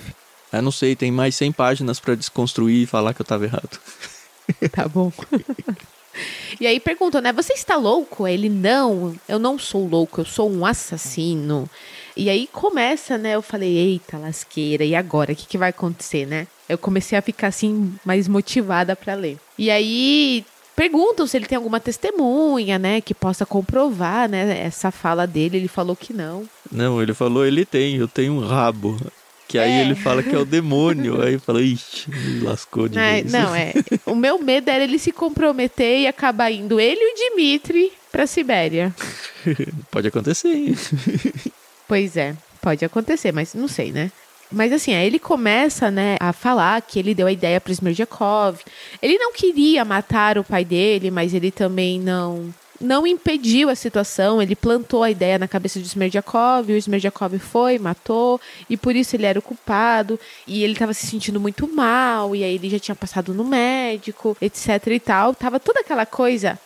Eu 0.51 0.61
não 0.61 0.71
sei, 0.71 0.93
tem 0.93 1.09
mais 1.09 1.35
100 1.35 1.53
páginas 1.53 1.97
para 1.97 2.15
desconstruir 2.15 2.83
e 2.83 2.85
falar 2.85 3.13
que 3.13 3.21
eu 3.21 3.25
tava 3.25 3.45
errado. 3.45 3.79
Tá 4.71 4.87
bom. 4.87 5.11
E 6.59 6.65
aí 6.65 6.79
perguntam, 6.79 7.21
né? 7.21 7.31
Você 7.31 7.53
está 7.53 7.75
louco? 7.75 8.27
Ele, 8.27 8.49
não, 8.49 9.15
eu 9.27 9.37
não 9.37 9.59
sou 9.59 9.87
louco, 9.87 10.21
eu 10.21 10.25
sou 10.25 10.51
um 10.51 10.65
assassino. 10.65 11.69
E 12.17 12.31
aí 12.31 12.47
começa, 12.51 13.15
né? 13.15 13.35
Eu 13.35 13.43
falei, 13.43 13.77
eita, 13.77 14.17
lasqueira, 14.17 14.83
e 14.83 14.95
agora? 14.95 15.33
O 15.33 15.35
que, 15.35 15.45
que 15.45 15.57
vai 15.57 15.69
acontecer, 15.69 16.25
né? 16.25 16.47
Eu 16.67 16.79
comecei 16.79 17.15
a 17.15 17.21
ficar 17.21 17.47
assim, 17.47 17.93
mais 18.03 18.27
motivada 18.27 18.95
para 18.95 19.13
ler. 19.13 19.37
E 19.55 19.69
aí 19.69 20.43
perguntam 20.79 21.27
se 21.27 21.35
ele 21.35 21.45
tem 21.45 21.57
alguma 21.57 21.77
testemunha, 21.77 22.79
né, 22.79 23.01
que 23.01 23.13
possa 23.13 23.45
comprovar, 23.45 24.29
né, 24.29 24.61
essa 24.65 24.91
fala 24.91 25.27
dele. 25.27 25.57
Ele 25.57 25.67
falou 25.67 25.93
que 25.93 26.13
não. 26.13 26.47
Não, 26.71 27.01
ele 27.01 27.13
falou, 27.13 27.45
ele 27.45 27.65
tem, 27.65 27.97
eu 27.97 28.07
tenho 28.07 28.31
um 28.31 28.39
rabo. 28.39 28.97
Que 29.45 29.59
aí 29.59 29.71
é. 29.71 29.81
ele 29.81 29.93
fala 29.93 30.23
que 30.23 30.33
é 30.33 30.37
o 30.37 30.45
demônio. 30.45 31.19
aí 31.21 31.37
fala, 31.37 31.61
ixi, 31.61 32.09
lascou 32.41 32.87
de 32.87 32.97
é, 32.97 33.15
vez. 33.15 33.29
Não, 33.29 33.53
é. 33.53 33.73
O 34.05 34.15
meu 34.15 34.39
medo 34.39 34.69
era 34.69 34.81
ele 34.81 34.97
se 34.97 35.11
comprometer 35.11 35.99
e 35.99 36.07
acabar 36.07 36.49
indo 36.49 36.79
ele 36.79 37.01
e 37.01 37.11
o 37.11 37.15
Dimitri 37.29 37.91
pra 38.09 38.25
Sibéria. 38.25 38.95
pode 39.91 40.07
acontecer, 40.07 40.47
hein? 40.47 40.77
Pois 41.89 42.15
é, 42.15 42.37
pode 42.61 42.85
acontecer, 42.85 43.33
mas 43.33 43.53
não 43.53 43.67
sei, 43.67 43.91
né? 43.91 44.11
Mas 44.51 44.73
assim, 44.73 44.93
aí 44.93 45.05
ele 45.05 45.19
começa, 45.19 45.91
né, 45.91 46.17
a 46.19 46.33
falar 46.33 46.81
que 46.81 46.97
ele 46.97 47.13
deu 47.13 47.27
a 47.27 47.31
ideia 47.31 47.61
para 47.61 47.71
Smerdyakov. 47.71 48.59
Ele 49.01 49.17
não 49.17 49.31
queria 49.31 49.85
matar 49.85 50.37
o 50.37 50.43
pai 50.43 50.65
dele, 50.65 51.11
mas 51.11 51.33
ele 51.33 51.51
também 51.51 51.99
não 51.99 52.53
não 52.81 53.05
impediu 53.05 53.69
a 53.69 53.75
situação, 53.75 54.41
ele 54.41 54.55
plantou 54.55 55.03
a 55.03 55.11
ideia 55.11 55.37
na 55.37 55.47
cabeça 55.47 55.79
de 55.79 55.87
Smerdyakov, 55.87 56.69
e 56.69 56.73
o 56.73 56.77
Smerdyakov 56.77 57.37
foi, 57.37 57.77
matou, 57.77 58.39
e 58.69 58.77
por 58.77 58.95
isso 58.95 59.15
ele 59.15 59.25
era 59.25 59.37
o 59.37 59.41
culpado, 59.41 60.19
e 60.47 60.63
ele 60.63 60.73
estava 60.73 60.93
se 60.93 61.05
sentindo 61.05 61.39
muito 61.39 61.67
mal, 61.67 62.35
e 62.35 62.43
aí 62.43 62.55
ele 62.55 62.69
já 62.69 62.79
tinha 62.79 62.95
passado 62.95 63.33
no 63.33 63.43
médico, 63.43 64.37
etc 64.39 64.87
e 64.87 64.99
tal, 64.99 65.35
tava 65.35 65.59
toda 65.59 65.81
aquela 65.81 66.05
coisa. 66.05 66.57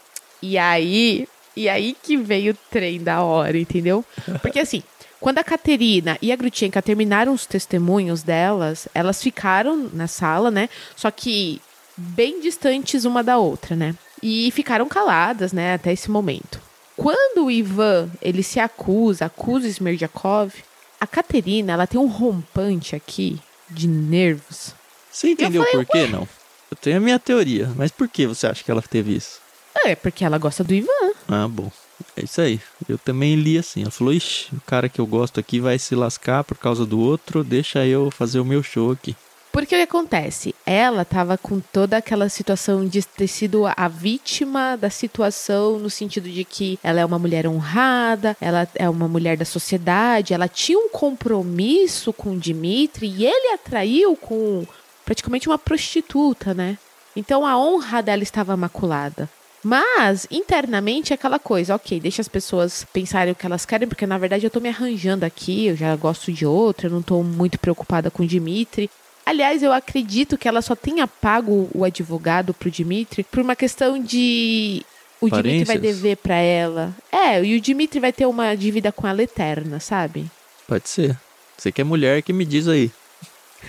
E 0.41 0.57
aí, 0.57 1.27
e 1.55 1.69
aí 1.69 1.95
que 2.01 2.17
veio 2.17 2.53
o 2.53 2.57
trem 2.69 3.01
da 3.01 3.21
hora, 3.21 3.57
entendeu? 3.57 4.03
Porque 4.41 4.59
assim, 4.59 4.83
quando 5.23 5.39
a 5.39 5.43
Caterina 5.43 6.17
e 6.21 6.31
a 6.31 6.35
Grutchenka 6.35 6.81
terminaram 6.81 7.33
os 7.33 7.45
testemunhos 7.45 8.21
delas, 8.21 8.87
elas 8.93 9.21
ficaram 9.23 9.89
na 9.93 10.07
sala, 10.07 10.51
né? 10.51 10.69
Só 10.95 11.09
que 11.09 11.61
bem 11.97 12.41
distantes 12.41 13.05
uma 13.05 13.23
da 13.23 13.37
outra, 13.37 13.75
né? 13.75 13.95
e 14.23 14.49
ficaram 14.51 14.87
caladas, 14.87 15.51
né, 15.51 15.73
até 15.73 15.91
esse 15.91 16.09
momento. 16.09 16.61
Quando 16.95 17.45
o 17.45 17.51
Ivan 17.51 18.09
ele 18.21 18.41
se 18.41 18.59
acusa, 18.59 19.25
acusa 19.25 19.67
Smerdyakov, 19.67 20.53
a 20.99 21.05
Caterina 21.05 21.73
ela 21.73 21.85
tem 21.85 21.99
um 21.99 22.07
rompante 22.07 22.95
aqui 22.95 23.39
de 23.69 23.87
nervos. 23.87 24.73
Você 25.11 25.31
entendeu 25.31 25.63
falei, 25.63 25.85
por 25.85 25.91
quê, 25.91 26.07
não? 26.07 26.27
Eu 26.71 26.77
tenho 26.77 26.97
a 26.97 26.99
minha 27.01 27.19
teoria, 27.19 27.69
mas 27.75 27.91
por 27.91 28.07
que 28.07 28.25
você 28.25 28.47
acha 28.47 28.63
que 28.63 28.71
ela 28.71 28.81
teve 28.81 29.15
isso? 29.15 29.41
É, 29.83 29.95
porque 29.95 30.23
ela 30.23 30.37
gosta 30.37 30.63
do 30.63 30.73
Ivan. 30.73 31.11
Ah, 31.27 31.47
bom. 31.47 31.69
É 32.15 32.23
isso 32.23 32.41
aí. 32.41 32.59
Eu 32.87 32.97
também 32.97 33.35
li 33.35 33.57
assim. 33.57 33.81
Ela 33.81 33.91
falou: 33.91 34.13
Ixi, 34.13 34.55
o 34.55 34.61
cara 34.61 34.89
que 34.89 34.99
eu 34.99 35.05
gosto 35.05 35.39
aqui 35.39 35.59
vai 35.59 35.79
se 35.79 35.95
lascar 35.95 36.43
por 36.43 36.57
causa 36.57 36.85
do 36.85 36.99
outro, 36.99 37.43
deixa 37.43 37.85
eu 37.85 38.11
fazer 38.11 38.39
o 38.39 38.45
meu 38.45 38.61
show 38.63 38.91
aqui. 38.91 39.15
Porque 39.53 39.75
o 39.75 39.77
que 39.77 39.83
acontece? 39.83 40.55
Ela 40.65 41.03
estava 41.03 41.37
com 41.37 41.59
toda 41.59 41.95
aquela 41.95 42.27
situação 42.27 42.87
de 42.87 43.05
ter 43.05 43.27
sido 43.27 43.65
a 43.67 43.87
vítima 43.87 44.75
da 44.75 44.89
situação, 44.89 45.77
no 45.77 45.91
sentido 45.91 46.27
de 46.27 46.43
que 46.43 46.79
ela 46.81 46.99
é 46.99 47.05
uma 47.05 47.19
mulher 47.19 47.45
honrada, 47.45 48.35
ela 48.41 48.67
é 48.73 48.89
uma 48.89 49.07
mulher 49.07 49.37
da 49.37 49.45
sociedade, 49.45 50.33
ela 50.33 50.47
tinha 50.47 50.79
um 50.79 50.89
compromisso 50.89 52.11
com 52.11 52.31
o 52.31 52.39
Dimitri 52.39 53.05
e 53.07 53.27
ele 53.27 53.53
atraiu 53.53 54.15
com 54.15 54.65
praticamente 55.05 55.47
uma 55.47 55.59
prostituta, 55.59 56.55
né? 56.55 56.79
Então 57.15 57.45
a 57.45 57.55
honra 57.55 58.01
dela 58.01 58.23
estava 58.23 58.57
maculada. 58.57 59.29
Mas, 59.63 60.27
internamente, 60.29 61.13
é 61.13 61.15
aquela 61.15 61.39
coisa, 61.39 61.75
ok, 61.75 61.99
deixa 61.99 62.21
as 62.21 62.27
pessoas 62.27 62.85
pensarem 62.91 63.31
o 63.31 63.35
que 63.35 63.45
elas 63.45 63.65
querem, 63.65 63.87
porque 63.87 64.05
na 64.05 64.17
verdade 64.17 64.45
eu 64.45 64.51
tô 64.51 64.59
me 64.59 64.67
arranjando 64.67 65.25
aqui, 65.25 65.67
eu 65.67 65.75
já 65.75 65.95
gosto 65.95 66.31
de 66.33 66.45
outra, 66.45 66.87
eu 66.87 66.91
não 66.91 67.01
tô 67.01 67.23
muito 67.23 67.57
preocupada 67.57 68.11
com 68.11 68.23
o 68.23 68.27
Dimitri. 68.27 68.89
Aliás, 69.25 69.63
eu 69.63 69.71
acredito 69.71 70.37
que 70.37 70.49
ela 70.49 70.61
só 70.61 70.75
tenha 70.75 71.07
pago 71.07 71.69
o 71.73 71.85
advogado 71.85 72.53
pro 72.53 72.69
Dimitri 72.69 73.23
por 73.23 73.39
uma 73.39 73.55
questão 73.55 73.97
de 73.97 74.83
o 75.21 75.29
Dimitri 75.29 75.63
vai 75.63 75.77
dever 75.77 76.17
para 76.17 76.35
ela. 76.35 76.93
É, 77.09 77.41
e 77.41 77.55
o 77.55 77.61
Dimitri 77.61 78.01
vai 78.01 78.11
ter 78.11 78.25
uma 78.25 78.53
dívida 78.55 78.91
com 78.91 79.07
ela 79.07 79.23
eterna, 79.23 79.79
sabe? 79.79 80.29
Pode 80.67 80.89
ser. 80.89 81.17
Você 81.57 81.71
que 81.71 81.79
é 81.79 81.83
mulher 81.85 82.21
que 82.21 82.33
me 82.33 82.43
diz 82.43 82.67
aí. 82.67 82.91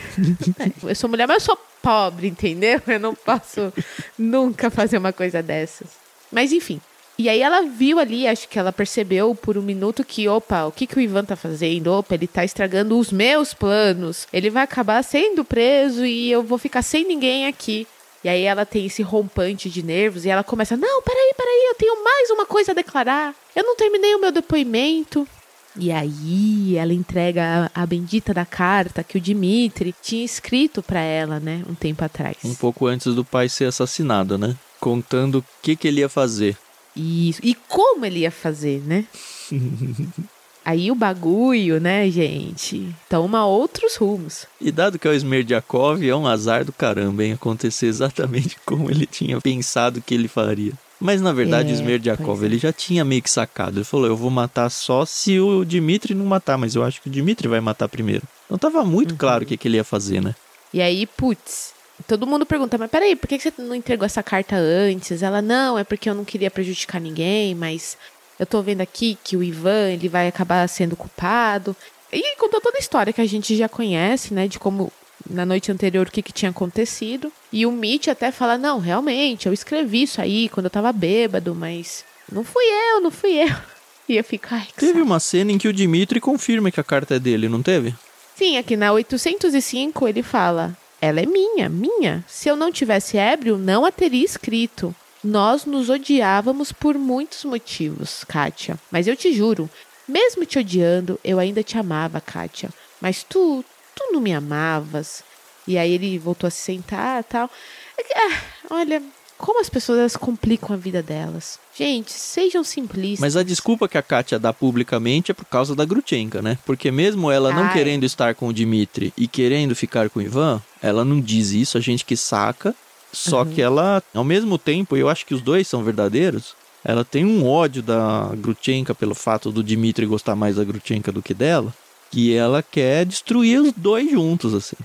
Eu 0.82 0.94
sou 0.94 1.08
mulher, 1.08 1.26
mas 1.26 1.42
eu 1.42 1.46
sou 1.54 1.58
pobre, 1.82 2.28
entendeu? 2.28 2.80
Eu 2.86 3.00
não 3.00 3.14
posso 3.14 3.72
nunca 4.18 4.70
fazer 4.70 4.98
uma 4.98 5.12
coisa 5.12 5.42
dessas. 5.42 5.88
Mas 6.32 6.52
enfim, 6.52 6.80
e 7.16 7.28
aí 7.28 7.40
ela 7.40 7.62
viu 7.62 8.00
ali, 8.00 8.26
acho 8.26 8.48
que 8.48 8.58
ela 8.58 8.72
percebeu 8.72 9.36
por 9.36 9.56
um 9.56 9.62
minuto 9.62 10.04
que, 10.04 10.28
opa, 10.28 10.64
o 10.64 10.72
que, 10.72 10.84
que 10.84 10.96
o 10.96 11.00
Ivan 11.00 11.24
tá 11.24 11.36
fazendo? 11.36 11.92
Opa, 11.92 12.14
ele 12.14 12.26
tá 12.26 12.44
estragando 12.44 12.98
os 12.98 13.12
meus 13.12 13.54
planos. 13.54 14.26
Ele 14.32 14.50
vai 14.50 14.64
acabar 14.64 15.02
sendo 15.04 15.44
preso 15.44 16.04
e 16.04 16.30
eu 16.30 16.42
vou 16.42 16.58
ficar 16.58 16.82
sem 16.82 17.06
ninguém 17.06 17.46
aqui. 17.46 17.86
E 18.24 18.28
aí 18.28 18.42
ela 18.42 18.66
tem 18.66 18.86
esse 18.86 19.02
rompante 19.02 19.70
de 19.70 19.82
nervos 19.82 20.24
e 20.24 20.30
ela 20.30 20.42
começa: 20.42 20.76
Não, 20.76 21.02
peraí, 21.02 21.34
peraí, 21.36 21.68
eu 21.68 21.74
tenho 21.74 22.02
mais 22.02 22.30
uma 22.30 22.46
coisa 22.46 22.72
a 22.72 22.74
declarar. 22.74 23.34
Eu 23.54 23.62
não 23.62 23.76
terminei 23.76 24.14
o 24.14 24.20
meu 24.20 24.32
depoimento. 24.32 25.28
E 25.76 25.90
aí 25.90 26.76
ela 26.76 26.92
entrega 26.92 27.70
a, 27.74 27.82
a 27.82 27.86
bendita 27.86 28.32
da 28.32 28.44
carta 28.44 29.02
que 29.02 29.18
o 29.18 29.20
Dimitri 29.20 29.94
tinha 30.02 30.24
escrito 30.24 30.82
para 30.82 31.00
ela, 31.00 31.40
né, 31.40 31.64
um 31.68 31.74
tempo 31.74 32.04
atrás. 32.04 32.36
Um 32.44 32.54
pouco 32.54 32.86
antes 32.86 33.14
do 33.14 33.24
pai 33.24 33.48
ser 33.48 33.66
assassinado, 33.66 34.38
né? 34.38 34.56
Contando 34.80 35.38
o 35.38 35.44
que, 35.62 35.74
que 35.74 35.88
ele 35.88 36.00
ia 36.00 36.08
fazer. 36.08 36.56
Isso. 36.94 37.40
E 37.42 37.54
como 37.54 38.06
ele 38.06 38.20
ia 38.20 38.30
fazer, 38.30 38.82
né? 38.86 39.04
Aí 40.64 40.90
o 40.90 40.94
bagulho, 40.94 41.78
né, 41.78 42.10
gente, 42.10 42.88
toma 43.10 43.44
outros 43.44 43.96
rumos. 43.96 44.46
E 44.58 44.72
dado 44.72 44.98
que 44.98 45.06
é 45.06 45.10
o 45.10 45.14
Smerdyakov, 45.14 46.02
é 46.08 46.16
um 46.16 46.26
azar 46.26 46.64
do 46.64 46.72
caramba, 46.72 47.22
hein? 47.22 47.34
Acontecer 47.34 47.86
exatamente 47.86 48.56
como 48.64 48.90
ele 48.90 49.04
tinha 49.04 49.38
pensado 49.42 50.00
que 50.00 50.14
ele 50.14 50.26
faria. 50.26 50.72
Mas 51.00 51.20
na 51.20 51.32
verdade 51.32 51.70
É, 51.70 51.72
o 51.72 51.74
Smerdiakov 51.74 52.42
é. 52.42 52.46
ele 52.46 52.58
já 52.58 52.72
tinha 52.72 53.04
meio 53.04 53.20
que 53.22 53.30
sacado. 53.30 53.78
Ele 53.78 53.84
falou: 53.84 54.06
eu 54.06 54.16
vou 54.16 54.30
matar 54.30 54.70
só 54.70 55.04
se 55.04 55.38
o 55.40 55.64
Dmitri 55.64 56.14
não 56.14 56.24
matar, 56.24 56.56
mas 56.56 56.74
eu 56.74 56.82
acho 56.84 57.00
que 57.02 57.08
o 57.08 57.10
Dmitri 57.12 57.48
vai 57.48 57.60
matar 57.60 57.88
primeiro. 57.88 58.22
Então 58.46 58.56
tava 58.58 58.84
muito 58.84 59.12
Uhum. 59.12 59.16
claro 59.18 59.44
o 59.44 59.46
que, 59.46 59.56
que 59.56 59.68
ele 59.68 59.76
ia 59.76 59.84
fazer, 59.84 60.20
né? 60.22 60.34
E 60.72 60.80
aí, 60.80 61.06
putz, 61.06 61.72
todo 62.06 62.26
mundo 62.26 62.44
pergunta, 62.46 62.76
mas 62.78 62.90
peraí, 62.90 63.14
por 63.16 63.28
que 63.28 63.38
que 63.38 63.42
você 63.50 63.52
não 63.62 63.74
entregou 63.74 64.04
essa 64.06 64.22
carta 64.22 64.56
antes? 64.56 65.22
Ela, 65.22 65.40
não, 65.42 65.78
é 65.78 65.84
porque 65.84 66.08
eu 66.10 66.14
não 66.14 66.24
queria 66.24 66.50
prejudicar 66.50 67.00
ninguém, 67.00 67.54
mas 67.54 67.96
eu 68.38 68.46
tô 68.46 68.60
vendo 68.62 68.80
aqui 68.80 69.16
que 69.22 69.36
o 69.36 69.42
Ivan, 69.42 69.90
ele 69.90 70.08
vai 70.08 70.26
acabar 70.28 70.66
sendo 70.68 70.96
culpado. 70.96 71.76
E 72.12 72.36
contou 72.36 72.60
toda 72.60 72.76
a 72.76 72.80
história 72.80 73.12
que 73.12 73.20
a 73.20 73.26
gente 73.26 73.56
já 73.56 73.68
conhece, 73.68 74.32
né, 74.34 74.46
de 74.48 74.58
como 74.58 74.92
na 75.28 75.44
noite 75.46 75.70
anterior 75.72 76.06
o 76.06 76.10
que, 76.10 76.22
que 76.22 76.32
tinha 76.32 76.50
acontecido. 76.50 77.32
E 77.52 77.64
o 77.66 77.72
Mitch 77.72 78.08
até 78.08 78.30
fala, 78.30 78.58
não, 78.58 78.78
realmente, 78.78 79.46
eu 79.46 79.52
escrevi 79.52 80.02
isso 80.02 80.20
aí 80.20 80.48
quando 80.48 80.66
eu 80.66 80.70
tava 80.70 80.92
bêbado, 80.92 81.54
mas 81.54 82.04
não 82.30 82.44
fui 82.44 82.64
eu, 82.64 83.00
não 83.00 83.10
fui 83.10 83.32
eu. 83.42 83.54
E 84.06 84.18
eu 84.18 84.24
fico, 84.24 84.48
ai, 84.50 84.66
que 84.66 84.74
Teve 84.80 84.92
saco. 84.92 85.04
uma 85.06 85.18
cena 85.18 85.50
em 85.50 85.56
que 85.56 85.66
o 85.66 85.72
Dmitri 85.72 86.20
confirma 86.20 86.70
que 86.70 86.78
a 86.78 86.84
carta 86.84 87.14
é 87.14 87.18
dele, 87.18 87.48
não 87.48 87.62
teve? 87.62 87.94
Sim, 88.36 88.58
aqui 88.58 88.76
na 88.76 88.92
805 88.92 90.06
ele 90.06 90.22
fala: 90.22 90.76
Ela 91.00 91.20
é 91.22 91.26
minha, 91.26 91.70
minha. 91.70 92.22
Se 92.28 92.50
eu 92.50 92.54
não 92.54 92.70
tivesse 92.70 93.16
ébrio, 93.16 93.56
não 93.56 93.82
a 93.86 93.90
teria 93.90 94.22
escrito. 94.22 94.94
Nós 95.24 95.64
nos 95.64 95.88
odiávamos 95.88 96.70
por 96.70 96.98
muitos 96.98 97.44
motivos, 97.44 98.24
Kátia. 98.28 98.78
Mas 98.90 99.06
eu 99.06 99.16
te 99.16 99.32
juro, 99.32 99.70
mesmo 100.06 100.44
te 100.44 100.58
odiando, 100.58 101.18
eu 101.24 101.38
ainda 101.38 101.62
te 101.62 101.78
amava, 101.78 102.20
Kátia. 102.20 102.68
Mas 103.00 103.22
tu, 103.26 103.64
tu 103.94 104.12
não 104.12 104.20
me 104.20 104.32
amavas. 104.32 105.22
E 105.66 105.78
aí 105.78 105.92
ele 105.92 106.18
voltou 106.18 106.46
a 106.46 106.50
se 106.50 106.60
sentar 106.60 107.20
e 107.20 107.24
tal. 107.24 107.50
É 107.98 108.04
ah, 108.18 108.40
olha, 108.70 109.02
como 109.38 109.60
as 109.60 109.68
pessoas 109.68 110.16
complicam 110.16 110.74
a 110.74 110.76
vida 110.78 111.02
delas. 111.02 111.58
Gente, 111.76 112.12
sejam 112.12 112.62
simplistas. 112.62 113.20
Mas 113.20 113.36
a 113.36 113.42
desculpa 113.42 113.88
que 113.88 113.98
a 113.98 114.02
Katia 114.02 114.38
dá 114.38 114.52
publicamente 114.52 115.30
é 115.30 115.34
por 115.34 115.46
causa 115.46 115.74
da 115.74 115.84
Grutchenka, 115.84 116.40
né? 116.42 116.58
Porque 116.64 116.90
mesmo 116.90 117.30
ela 117.30 117.52
não 117.52 117.68
querendo 117.72 118.04
estar 118.04 118.34
com 118.34 118.48
o 118.48 118.52
Dmitri 118.52 119.12
e 119.16 119.26
querendo 119.26 119.74
ficar 119.74 120.08
com 120.10 120.18
o 120.20 120.22
Ivan, 120.22 120.62
ela 120.82 121.04
não 121.04 121.20
diz 121.20 121.50
isso, 121.50 121.76
a 121.78 121.80
gente 121.80 122.04
que 122.04 122.16
saca. 122.16 122.74
Só 123.12 123.42
Uhum. 123.42 123.52
que 123.52 123.62
ela, 123.62 124.02
ao 124.12 124.24
mesmo 124.24 124.58
tempo, 124.58 124.96
eu 124.96 125.08
acho 125.08 125.24
que 125.24 125.34
os 125.34 125.40
dois 125.40 125.68
são 125.68 125.84
verdadeiros. 125.84 126.54
Ela 126.84 127.04
tem 127.04 127.24
um 127.24 127.46
ódio 127.48 127.80
da 127.82 128.30
Grutchenka 128.36 128.94
pelo 128.94 129.14
fato 129.14 129.50
do 129.52 129.62
Dmitri 129.62 130.04
gostar 130.04 130.34
mais 130.36 130.56
da 130.56 130.64
Grutchenka 130.64 131.10
do 131.12 131.22
que 131.22 131.32
dela, 131.32 131.72
que 132.14 132.34
ela 132.34 132.62
quer 132.62 133.04
destruir 133.04 133.60
os 133.60 133.72
dois 133.72 134.08
juntos, 134.08 134.54
assim. 134.54 134.76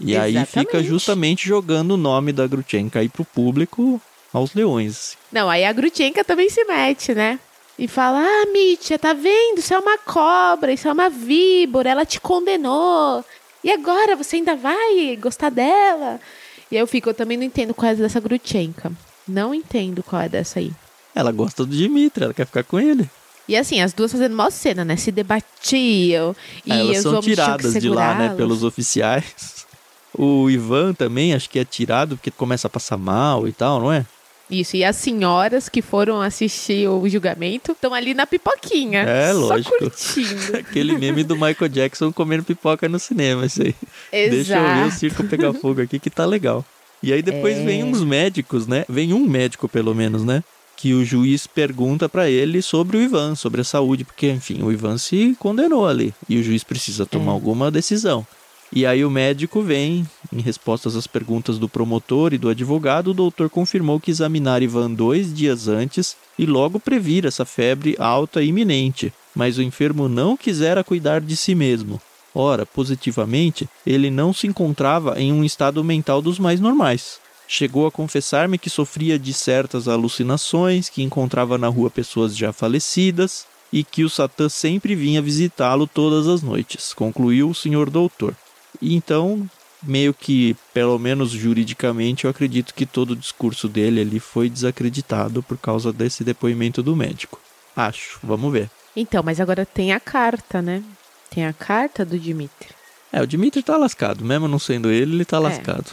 E 0.00 0.16
aí 0.16 0.32
fica 0.46 0.60
Exatamente. 0.60 0.88
justamente 0.88 1.46
jogando 1.46 1.92
o 1.92 1.96
nome 1.96 2.32
da 2.32 2.46
Grutchenka 2.46 3.00
aí 3.00 3.08
pro 3.08 3.24
público 3.24 4.00
aos 4.32 4.54
leões. 4.54 4.92
assim. 4.96 5.16
Não, 5.30 5.50
aí 5.50 5.64
a 5.64 5.72
Grutchenka 5.72 6.24
também 6.24 6.48
se 6.48 6.64
mete, 6.64 7.14
né? 7.14 7.38
E 7.78 7.86
fala: 7.86 8.20
Ah, 8.20 8.46
Mitya, 8.52 8.98
tá 8.98 9.12
vendo? 9.12 9.58
Isso 9.58 9.74
é 9.74 9.78
uma 9.78 9.98
cobra, 9.98 10.72
isso 10.72 10.88
é 10.88 10.92
uma 10.92 11.10
víbora, 11.10 11.90
ela 11.90 12.06
te 12.06 12.20
condenou. 12.20 13.24
E 13.62 13.70
agora 13.70 14.16
você 14.16 14.36
ainda 14.36 14.56
vai 14.56 15.16
gostar 15.20 15.50
dela? 15.50 16.20
E 16.70 16.76
aí 16.76 16.82
eu 16.82 16.86
fico, 16.86 17.10
eu 17.10 17.14
também 17.14 17.36
não 17.36 17.44
entendo 17.44 17.74
qual 17.74 17.90
é 17.92 17.94
dessa 17.94 18.20
Grutchenka. 18.20 18.92
Não 19.26 19.52
entendo 19.54 20.02
qual 20.02 20.22
é 20.22 20.28
dessa 20.28 20.58
aí. 20.58 20.72
Ela 21.14 21.32
gosta 21.32 21.66
do 21.66 21.76
Dmitri, 21.76 22.24
ela 22.24 22.34
quer 22.34 22.46
ficar 22.46 22.62
com 22.64 22.78
ele. 22.80 23.10
E 23.48 23.56
assim, 23.56 23.80
as 23.80 23.92
duas 23.94 24.12
fazendo 24.12 24.36
mó 24.36 24.50
cena, 24.50 24.84
né? 24.84 24.96
Se 24.96 25.10
debatiam. 25.10 26.36
E 26.66 26.70
Aí 26.72 26.80
elas 26.80 27.02
são 27.02 27.20
tiradas 27.20 27.72
de 27.74 27.88
lá, 27.88 28.14
né, 28.14 28.34
pelos 28.36 28.62
oficiais. 28.62 29.24
O 30.20 30.50
Ivan 30.50 30.94
também, 30.94 31.32
acho 31.32 31.48
que 31.48 31.58
é 31.60 31.64
tirado 31.64 32.16
porque 32.16 32.30
começa 32.30 32.66
a 32.66 32.70
passar 32.70 32.96
mal 32.96 33.46
e 33.46 33.52
tal, 33.52 33.78
não 33.78 33.92
é? 33.92 34.04
Isso, 34.50 34.74
e 34.74 34.82
as 34.82 34.96
senhoras 34.96 35.68
que 35.68 35.80
foram 35.82 36.20
assistir 36.20 36.88
o 36.88 37.06
julgamento 37.08 37.72
estão 37.72 37.92
ali 37.94 38.14
na 38.14 38.26
pipoquinha. 38.26 39.02
É, 39.02 39.32
só 39.32 39.38
lógico. 39.38 39.78
curtindo. 39.78 40.56
Aquele 40.58 40.96
meme 40.96 41.22
do 41.22 41.34
Michael 41.36 41.68
Jackson 41.68 42.10
comendo 42.10 42.42
pipoca 42.42 42.88
no 42.88 42.98
cinema, 42.98 43.44
isso 43.46 43.62
aí. 43.62 43.74
Deixa 44.10 44.56
eu 44.56 44.62
ver 44.62 44.68
o 44.68 44.86
Exato. 44.86 44.90
circo 44.98 45.24
pegar 45.24 45.52
fogo 45.52 45.82
aqui 45.82 45.98
que 46.00 46.10
tá 46.10 46.24
legal. 46.24 46.64
E 47.02 47.12
aí 47.12 47.22
depois 47.22 47.58
É. 47.58 47.64
vem 47.64 47.84
uns 47.84 48.02
médicos, 48.02 48.66
né? 48.66 48.84
Vem 48.88 49.12
um 49.12 49.24
médico 49.28 49.68
pelo 49.68 49.94
menos, 49.94 50.24
né? 50.24 50.42
Que 50.80 50.94
o 50.94 51.04
juiz 51.04 51.44
pergunta 51.44 52.08
pra 52.08 52.30
ele 52.30 52.62
sobre 52.62 52.96
o 52.96 53.02
Ivan, 53.02 53.34
sobre 53.34 53.60
a 53.62 53.64
saúde, 53.64 54.04
porque 54.04 54.30
enfim, 54.30 54.62
o 54.62 54.70
Ivan 54.70 54.96
se 54.96 55.34
condenou 55.36 55.86
ali 55.88 56.14
e 56.28 56.38
o 56.38 56.42
juiz 56.42 56.62
precisa 56.62 57.04
tomar 57.04 57.32
É. 57.32 57.34
alguma 57.34 57.68
decisão. 57.68 58.24
E 58.72 58.86
aí 58.86 59.04
o 59.04 59.10
médico 59.10 59.60
vem, 59.60 60.06
em 60.32 60.40
respostas 60.40 60.94
às 60.94 61.06
perguntas 61.06 61.58
do 61.58 61.68
promotor 61.68 62.32
e 62.32 62.38
do 62.38 62.48
advogado, 62.48 63.08
o 63.08 63.14
doutor 63.14 63.50
confirmou 63.50 63.98
que 63.98 64.10
examinara 64.12 64.62
Ivan 64.62 64.92
dois 64.92 65.34
dias 65.34 65.66
antes 65.66 66.16
e 66.38 66.46
logo 66.46 66.78
previra 66.78 67.26
essa 67.26 67.44
febre 67.44 67.96
alta 67.98 68.40
e 68.40 68.48
iminente, 68.48 69.12
mas 69.34 69.58
o 69.58 69.62
enfermo 69.62 70.08
não 70.08 70.36
quisera 70.36 70.84
cuidar 70.84 71.20
de 71.20 71.34
si 71.34 71.54
mesmo. 71.56 72.00
Ora, 72.34 72.64
positivamente, 72.64 73.68
ele 73.86 74.10
não 74.10 74.32
se 74.32 74.46
encontrava 74.46 75.18
em 75.20 75.32
um 75.32 75.42
estado 75.42 75.82
mental 75.82 76.22
dos 76.22 76.38
mais 76.38 76.60
normais. 76.60 77.18
Chegou 77.50 77.86
a 77.86 77.90
confessar-me 77.90 78.58
que 78.58 78.68
sofria 78.68 79.18
de 79.18 79.32
certas 79.32 79.88
alucinações, 79.88 80.90
que 80.90 81.02
encontrava 81.02 81.56
na 81.56 81.66
rua 81.66 81.88
pessoas 81.88 82.36
já 82.36 82.52
falecidas 82.52 83.46
e 83.72 83.82
que 83.82 84.04
o 84.04 84.10
Satã 84.10 84.50
sempre 84.50 84.94
vinha 84.94 85.22
visitá-lo 85.22 85.86
todas 85.86 86.28
as 86.28 86.42
noites, 86.42 86.92
concluiu 86.92 87.48
o 87.48 87.54
senhor 87.54 87.88
doutor. 87.88 88.36
Então, 88.82 89.48
meio 89.82 90.12
que, 90.12 90.54
pelo 90.74 90.98
menos 90.98 91.30
juridicamente, 91.30 92.26
eu 92.26 92.30
acredito 92.30 92.74
que 92.74 92.84
todo 92.84 93.12
o 93.12 93.16
discurso 93.16 93.66
dele 93.66 94.02
ali 94.02 94.20
foi 94.20 94.50
desacreditado 94.50 95.42
por 95.42 95.56
causa 95.56 95.90
desse 95.90 96.22
depoimento 96.22 96.82
do 96.82 96.94
médico. 96.94 97.40
Acho, 97.74 98.18
vamos 98.22 98.52
ver. 98.52 98.70
Então, 98.94 99.22
mas 99.22 99.40
agora 99.40 99.64
tem 99.64 99.92
a 99.92 100.00
carta, 100.00 100.60
né? 100.60 100.82
Tem 101.30 101.46
a 101.46 101.52
carta 101.54 102.04
do 102.04 102.18
Dimitri. 102.18 102.68
É, 103.10 103.22
o 103.22 103.26
Dimitri 103.26 103.62
tá 103.62 103.76
lascado, 103.78 104.22
mesmo 104.22 104.46
não 104.46 104.58
sendo 104.58 104.90
ele, 104.90 105.14
ele 105.14 105.24
tá 105.24 105.38
lascado. 105.38 105.90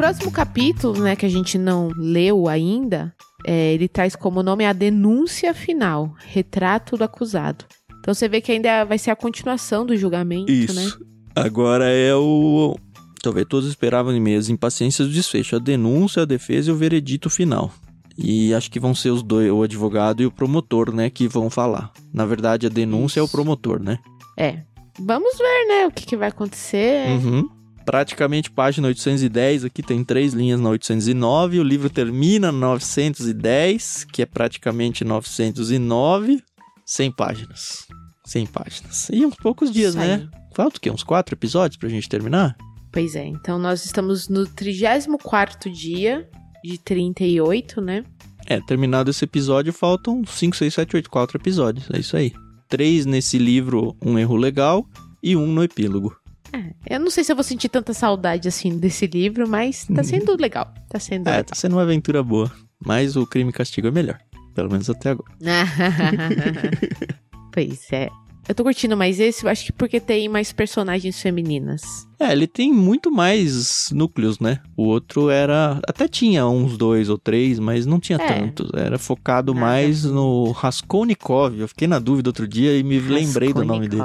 Próximo 0.00 0.32
capítulo, 0.32 1.02
né, 1.02 1.14
que 1.14 1.26
a 1.26 1.28
gente 1.28 1.58
não 1.58 1.90
leu 1.94 2.48
ainda, 2.48 3.14
é, 3.44 3.74
ele 3.74 3.86
traz 3.86 4.16
como 4.16 4.42
nome 4.42 4.64
a 4.64 4.72
denúncia 4.72 5.52
final, 5.52 6.14
retrato 6.18 6.96
do 6.96 7.04
acusado. 7.04 7.66
Então 7.98 8.14
você 8.14 8.26
vê 8.26 8.40
que 8.40 8.50
ainda 8.50 8.82
vai 8.84 8.96
ser 8.96 9.10
a 9.10 9.16
continuação 9.16 9.84
do 9.84 9.94
julgamento, 9.94 10.50
né? 10.50 10.84
Isso. 10.84 10.98
Agora 11.36 11.84
é 11.90 12.14
o. 12.14 12.74
Talvez 13.22 13.46
todos 13.46 13.68
esperavam 13.68 14.14
em 14.14 14.20
meias 14.20 14.48
impaciências 14.48 15.06
do 15.06 15.12
desfecho. 15.12 15.56
A 15.56 15.58
denúncia, 15.58 16.22
a 16.22 16.24
defesa 16.24 16.70
e 16.70 16.72
o 16.72 16.76
veredito 16.76 17.28
final. 17.28 17.70
E 18.16 18.54
acho 18.54 18.70
que 18.70 18.80
vão 18.80 18.94
ser 18.94 19.10
os 19.10 19.22
dois, 19.22 19.50
o 19.52 19.62
advogado 19.62 20.22
e 20.22 20.26
o 20.26 20.30
promotor, 20.30 20.94
né, 20.94 21.10
que 21.10 21.28
vão 21.28 21.50
falar. 21.50 21.92
Na 22.12 22.24
verdade, 22.24 22.66
a 22.66 22.70
denúncia 22.70 23.20
é 23.20 23.22
o 23.22 23.26
Isso. 23.26 23.32
promotor, 23.32 23.82
né? 23.82 23.98
É. 24.38 24.62
Vamos 24.98 25.36
ver, 25.36 25.66
né, 25.68 25.86
o 25.86 25.90
que, 25.90 26.06
que 26.06 26.16
vai 26.16 26.28
acontecer. 26.28 27.06
Uhum. 27.10 27.59
Praticamente 27.90 28.52
página 28.52 28.86
810, 28.86 29.64
aqui 29.64 29.82
tem 29.82 30.04
três 30.04 30.32
linhas 30.32 30.60
na 30.60 30.70
809, 30.70 31.58
o 31.58 31.62
livro 31.64 31.90
termina 31.90 32.52
na 32.52 32.68
910, 32.68 34.06
que 34.12 34.22
é 34.22 34.26
praticamente 34.26 35.02
909, 35.02 36.40
100 36.86 37.10
páginas. 37.10 37.88
100 38.24 38.46
páginas. 38.46 39.08
E 39.12 39.26
uns 39.26 39.34
poucos 39.34 39.72
dias, 39.72 39.96
né? 39.96 40.28
Falta 40.54 40.76
o 40.78 40.80
quê? 40.80 40.88
Uns 40.88 41.02
quatro 41.02 41.34
episódios 41.34 41.78
pra 41.78 41.88
gente 41.88 42.08
terminar? 42.08 42.56
Pois 42.92 43.16
é, 43.16 43.24
então 43.24 43.58
nós 43.58 43.84
estamos 43.84 44.28
no 44.28 44.46
34º 44.46 45.68
dia 45.72 46.30
de 46.62 46.78
38, 46.78 47.80
né? 47.80 48.04
É, 48.46 48.60
terminado 48.60 49.10
esse 49.10 49.24
episódio, 49.24 49.72
faltam 49.72 50.22
5, 50.24 50.56
6, 50.56 50.74
7, 50.74 50.94
8, 50.94 51.10
4 51.10 51.38
episódios. 51.38 51.90
É 51.92 51.98
isso 51.98 52.16
aí. 52.16 52.32
Três 52.68 53.04
nesse 53.04 53.36
livro, 53.36 53.96
um 54.00 54.16
erro 54.16 54.36
legal 54.36 54.86
e 55.20 55.34
um 55.34 55.48
no 55.48 55.64
epílogo. 55.64 56.19
É, 56.52 56.96
eu 56.96 57.00
não 57.00 57.10
sei 57.10 57.22
se 57.24 57.32
eu 57.32 57.36
vou 57.36 57.42
sentir 57.44 57.68
tanta 57.68 57.94
saudade 57.94 58.48
assim 58.48 58.76
desse 58.78 59.06
livro, 59.06 59.48
mas 59.48 59.86
tá 59.94 60.02
sendo 60.02 60.36
legal. 60.40 60.72
Tá 60.88 60.98
sendo 60.98 61.28
É, 61.28 61.30
legal. 61.30 61.44
tá 61.44 61.54
sendo 61.54 61.72
uma 61.76 61.82
aventura 61.82 62.22
boa. 62.22 62.50
Mas 62.84 63.14
o 63.16 63.26
crime 63.26 63.50
e 63.50 63.52
castigo 63.52 63.88
é 63.88 63.90
melhor. 63.90 64.18
Pelo 64.54 64.70
menos 64.70 64.88
até 64.90 65.10
agora. 65.10 65.30
pois 67.52 67.92
é. 67.92 68.08
Eu 68.48 68.54
tô 68.54 68.64
curtindo 68.64 68.96
mais 68.96 69.20
esse, 69.20 69.44
eu 69.44 69.50
acho 69.50 69.66
que 69.66 69.72
porque 69.72 70.00
tem 70.00 70.28
mais 70.28 70.50
personagens 70.50 71.20
femininas. 71.20 71.82
É, 72.18 72.32
ele 72.32 72.48
tem 72.48 72.72
muito 72.72 73.08
mais 73.10 73.90
núcleos, 73.92 74.40
né? 74.40 74.58
O 74.76 74.84
outro 74.84 75.30
era. 75.30 75.78
Até 75.86 76.08
tinha 76.08 76.48
uns 76.48 76.76
dois 76.76 77.08
ou 77.08 77.16
três, 77.16 77.60
mas 77.60 77.86
não 77.86 78.00
tinha 78.00 78.18
É. 78.20 78.40
tantos. 78.40 78.70
Era 78.74 78.98
focado 78.98 79.54
Nada 79.54 79.66
mais 79.66 80.04
no 80.04 80.50
Raskolnikov. 80.50 81.60
Eu 81.60 81.68
fiquei 81.68 81.86
na 81.86 82.00
dúvida 82.00 82.30
outro 82.30 82.48
dia 82.48 82.76
e 82.76 82.82
me 82.82 82.98
lembrei 82.98 83.52
do 83.52 83.64
nome 83.64 83.88
dele. 83.88 84.02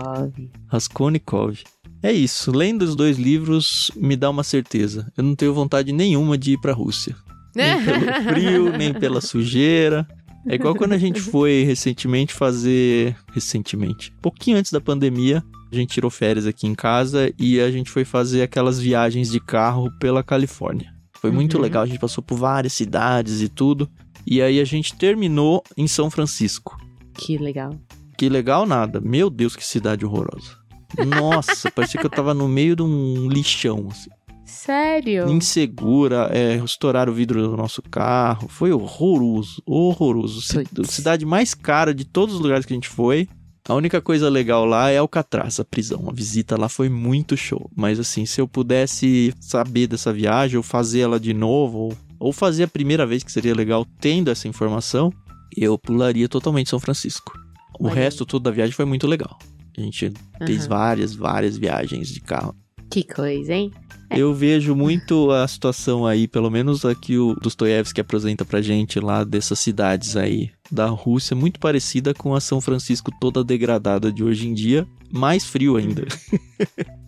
Raskolnikov. 0.67 1.57
É 2.05 2.11
isso. 2.13 2.51
Lendo 2.51 2.83
os 2.83 2.95
dois 2.95 3.17
livros 3.17 3.89
me 3.95 4.15
dá 4.15 4.29
uma 4.29 4.43
certeza. 4.43 5.11
Eu 5.17 5.23
não 5.23 5.35
tenho 5.35 5.53
vontade 5.53 5.91
nenhuma 5.91 6.37
de 6.37 6.53
ir 6.53 6.59
pra 6.59 6.71
Rússia. 6.73 7.15
Nem 7.55 7.81
pelo 7.83 8.23
frio, 8.29 8.77
nem 8.77 8.93
pela 8.93 9.19
sujeira. 9.21 10.07
É 10.47 10.53
igual 10.55 10.75
quando 10.75 10.93
a 10.93 10.97
gente 10.99 11.19
foi 11.19 11.63
recentemente 11.63 12.31
fazer. 12.33 13.15
Recentemente. 13.33 14.11
Pouquinho 14.21 14.57
antes 14.57 14.71
da 14.71 14.79
pandemia, 14.79 15.43
a 15.71 15.75
gente 15.75 15.89
tirou 15.95 16.11
férias 16.11 16.45
aqui 16.45 16.67
em 16.67 16.75
casa 16.75 17.33
e 17.39 17.59
a 17.59 17.71
gente 17.71 17.89
foi 17.89 18.05
fazer 18.05 18.43
aquelas 18.43 18.79
viagens 18.79 19.31
de 19.31 19.39
carro 19.39 19.89
pela 19.99 20.21
Califórnia. 20.23 20.93
Foi 21.19 21.31
muito 21.31 21.55
Uhum. 21.57 21.63
legal, 21.63 21.81
a 21.81 21.85
gente 21.87 21.97
passou 21.99 22.23
por 22.23 22.37
várias 22.37 22.73
cidades 22.73 23.41
e 23.41 23.49
tudo. 23.49 23.89
E 24.27 24.41
aí 24.43 24.59
a 24.59 24.65
gente 24.65 24.95
terminou 24.95 25.63
em 25.75 25.87
São 25.87 26.11
Francisco. 26.11 26.77
Que 27.15 27.37
legal. 27.37 27.71
Que 28.15 28.29
legal 28.29 28.65
nada. 28.67 29.01
Meu 29.01 29.29
Deus, 29.31 29.55
que 29.55 29.65
cidade 29.65 30.05
horrorosa. 30.05 30.63
Nossa, 31.03 31.71
parecia 31.71 31.99
que 31.99 32.05
eu 32.05 32.11
tava 32.11 32.33
no 32.33 32.47
meio 32.47 32.75
de 32.75 32.83
um 32.83 33.27
lixão, 33.27 33.87
assim. 33.89 34.09
Sério? 34.45 35.27
Insegura, 35.29 36.29
é, 36.31 36.55
estouraram 36.57 37.11
o 37.11 37.15
vidro 37.15 37.41
do 37.49 37.57
nosso 37.57 37.81
carro. 37.81 38.47
Foi 38.47 38.71
horroroso, 38.71 39.61
horroroso. 39.65 40.41
Puts. 40.73 40.91
Cidade 40.91 41.25
mais 41.25 41.53
cara 41.53 41.93
de 41.93 42.05
todos 42.05 42.35
os 42.35 42.41
lugares 42.41 42.65
que 42.65 42.73
a 42.73 42.75
gente 42.75 42.87
foi. 42.87 43.27
A 43.67 43.73
única 43.73 43.99
coisa 43.99 44.29
legal 44.29 44.63
lá 44.63 44.91
é 44.91 44.97
Alcatraz, 44.97 45.59
a 45.59 45.65
prisão. 45.65 46.07
A 46.07 46.13
visita 46.13 46.59
lá 46.59 46.69
foi 46.69 46.87
muito 46.87 47.35
show. 47.35 47.69
Mas 47.75 47.99
assim, 47.99 48.23
se 48.25 48.39
eu 48.39 48.47
pudesse 48.47 49.33
saber 49.39 49.87
dessa 49.87 50.13
viagem, 50.13 50.57
ou 50.57 50.63
fazer 50.63 50.99
ela 50.99 51.19
de 51.19 51.33
novo, 51.33 51.77
ou, 51.77 51.97
ou 52.19 52.31
fazer 52.31 52.63
a 52.63 52.67
primeira 52.67 53.07
vez, 53.07 53.23
que 53.23 53.31
seria 53.31 53.55
legal 53.55 53.83
tendo 53.99 54.29
essa 54.29 54.47
informação, 54.47 55.11
eu 55.57 55.77
pularia 55.79 56.29
totalmente 56.29 56.69
São 56.69 56.79
Francisco. 56.79 57.33
O 57.79 57.87
Olha 57.87 57.95
resto 57.95 58.25
todo 58.25 58.43
da 58.43 58.51
viagem 58.51 58.73
foi 58.73 58.85
muito 58.85 59.07
legal. 59.07 59.39
A 59.77 59.81
gente 59.81 60.11
fez 60.45 60.61
Aham. 60.61 60.69
várias, 60.69 61.15
várias 61.15 61.57
viagens 61.57 62.09
de 62.09 62.21
carro. 62.21 62.55
Que 62.89 63.03
coisa, 63.03 63.53
hein? 63.53 63.71
Eu 64.11 64.33
vejo 64.33 64.75
muito 64.75 65.31
a 65.31 65.47
situação 65.47 66.05
aí, 66.05 66.27
pelo 66.27 66.49
menos 66.49 66.85
aqui 66.85 67.17
o 67.17 67.33
Dostoiévski 67.35 67.99
apresenta 67.99 68.45
pra 68.45 68.61
gente 68.61 68.99
lá 68.99 69.23
dessas 69.23 69.59
cidades 69.59 70.15
aí 70.15 70.51
da 70.71 70.85
Rússia, 70.85 71.35
muito 71.35 71.59
parecida 71.59 72.13
com 72.13 72.33
a 72.35 72.39
São 72.39 72.61
Francisco 72.61 73.11
toda 73.19 73.43
degradada 73.43 74.11
de 74.11 74.23
hoje 74.23 74.47
em 74.47 74.53
dia, 74.53 74.87
mais 75.11 75.43
frio 75.43 75.75
ainda. 75.75 76.05